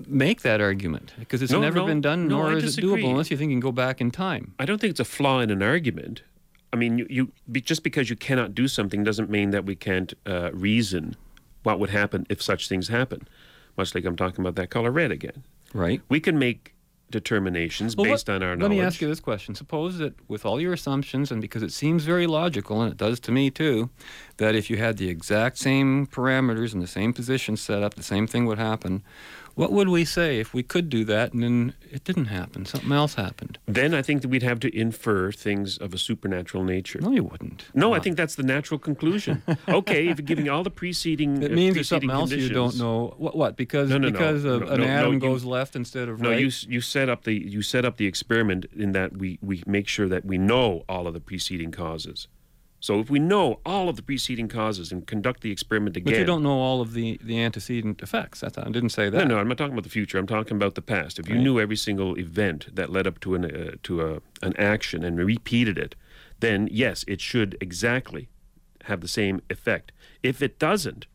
[0.06, 3.02] make that argument because it's No, never no, been done, no, nor I is disagree.
[3.02, 4.54] it doable unless you think you can go back in time.
[4.58, 6.22] I don't think it's a flaw in an argument.
[6.72, 9.74] I mean, you, you be, just because you cannot do something doesn't mean that we
[9.76, 11.16] can't uh, reason
[11.62, 13.26] what would happen if such things happen.
[13.76, 15.44] Much like I'm talking about that color red again.
[15.72, 16.00] Right.
[16.08, 16.74] We can make
[17.10, 18.70] determinations Well, based let, on our let knowledge.
[18.76, 19.54] Let me ask you this question.
[19.54, 23.20] Suppose that with all your assumptions, and because it seems very logical, and it does
[23.20, 23.90] to me too,
[24.38, 28.02] that if you had the exact same parameters and the same position set up, the
[28.02, 29.02] same thing would happen.
[29.56, 32.66] What would we say if we could do that and then it didn't happen?
[32.66, 33.58] Something else happened.
[33.64, 37.00] Then I think that we'd have to infer things of a supernatural nature.
[37.00, 37.64] No, you wouldn't.
[37.72, 39.42] No, I think that's the natural conclusion.
[39.68, 42.76] okay, if you're giving all the preceding, It uh, means there's something else you don't
[42.78, 43.14] know.
[43.16, 43.34] What?
[43.34, 43.56] What?
[43.56, 44.12] Because No, no, no.
[44.12, 46.40] because No, an no, no, atom you- goes left instead of No, right.
[46.40, 49.88] you you set up the you set up the experiment in that we we make
[49.88, 52.28] sure that we know all of the preceding causes.
[52.86, 56.20] So if we know all of the preceding causes and conduct the experiment again, but
[56.20, 58.42] you don't know all of the, the antecedent effects.
[58.42, 59.18] That's, I didn't say that.
[59.18, 60.18] No, no, I'm not talking about the future.
[60.18, 61.18] I'm talking about the past.
[61.18, 61.42] If you Right.
[61.42, 65.18] knew every single event that led up to an uh, to a an action and
[65.18, 65.96] repeated it,
[66.38, 68.28] then yes, it should exactly
[68.84, 69.90] have the same effect.
[70.22, 71.06] If it doesn't,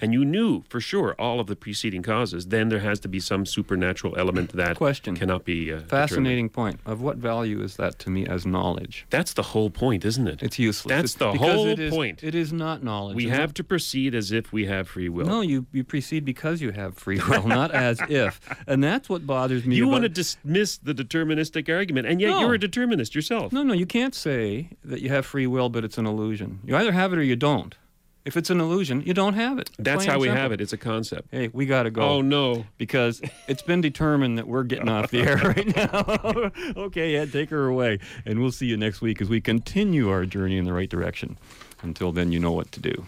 [0.00, 3.20] and you knew for sure all of the preceding causes, then there has to be
[3.20, 5.16] some supernatural element that Question.
[5.16, 5.90] cannot be uh, determined.
[5.90, 6.80] Fascinating point.
[6.86, 9.06] Of what value is that to me as knowledge?
[9.10, 10.42] That's the whole point, isn't it?
[10.42, 10.88] It's useless.
[10.94, 12.24] That's It- the because whole it is- point.
[12.24, 13.16] It is not knowledge.
[13.16, 15.26] We have not- to proceed as if we have free will.
[15.26, 18.40] No, you, you proceed because you have free will, not as if.
[18.66, 19.76] And that's what bothers me.
[19.76, 22.40] you want to dismiss the deterministic argument, and yet No.
[22.40, 23.52] you're a determinist yourself.
[23.52, 26.60] No, no, you can't say that you have free will, but it's an illusion.
[26.64, 27.74] You either have it or you don't.
[28.22, 29.70] If it's an illusion, you don't have it.
[29.78, 30.42] That's Plain how we simple.
[30.42, 30.60] have it.
[30.60, 31.28] It's a concept.
[31.30, 32.02] Hey, we got to go.
[32.02, 32.66] Oh no!
[32.76, 36.50] Because it's been determined that we're getting off the air right now.
[36.84, 40.26] okay, Ed, take her away, and we'll see you next week as we continue our
[40.26, 41.38] journey in the right direction.
[41.82, 43.06] Until then, you know what to do.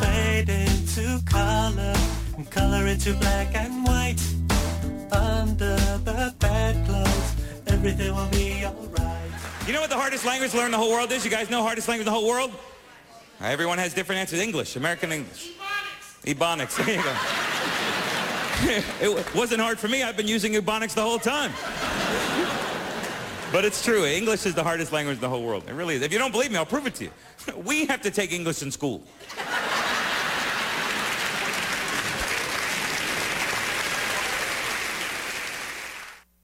[0.00, 1.94] Fade into color
[2.50, 4.20] color into black and white.
[5.14, 7.34] Under the bedclothes,
[7.68, 9.30] everything will be alright.
[9.66, 11.24] You know what the hardest language to learn in the whole world is?
[11.24, 12.50] You guys know hardest language in the whole world?
[13.40, 14.40] Everyone has different answers.
[14.40, 15.52] English, American English.
[16.24, 16.76] Ebonics.
[16.84, 17.14] There you go.
[19.00, 20.02] it wasn't hard for me.
[20.02, 21.52] I've been using Ebonics the whole time.
[23.52, 24.04] But it's true.
[24.04, 25.64] English is the hardest language in the whole world.
[25.68, 26.02] It really is.
[26.02, 27.10] If you don't believe me, I'll prove it to you.
[27.64, 29.02] We have to take English in school.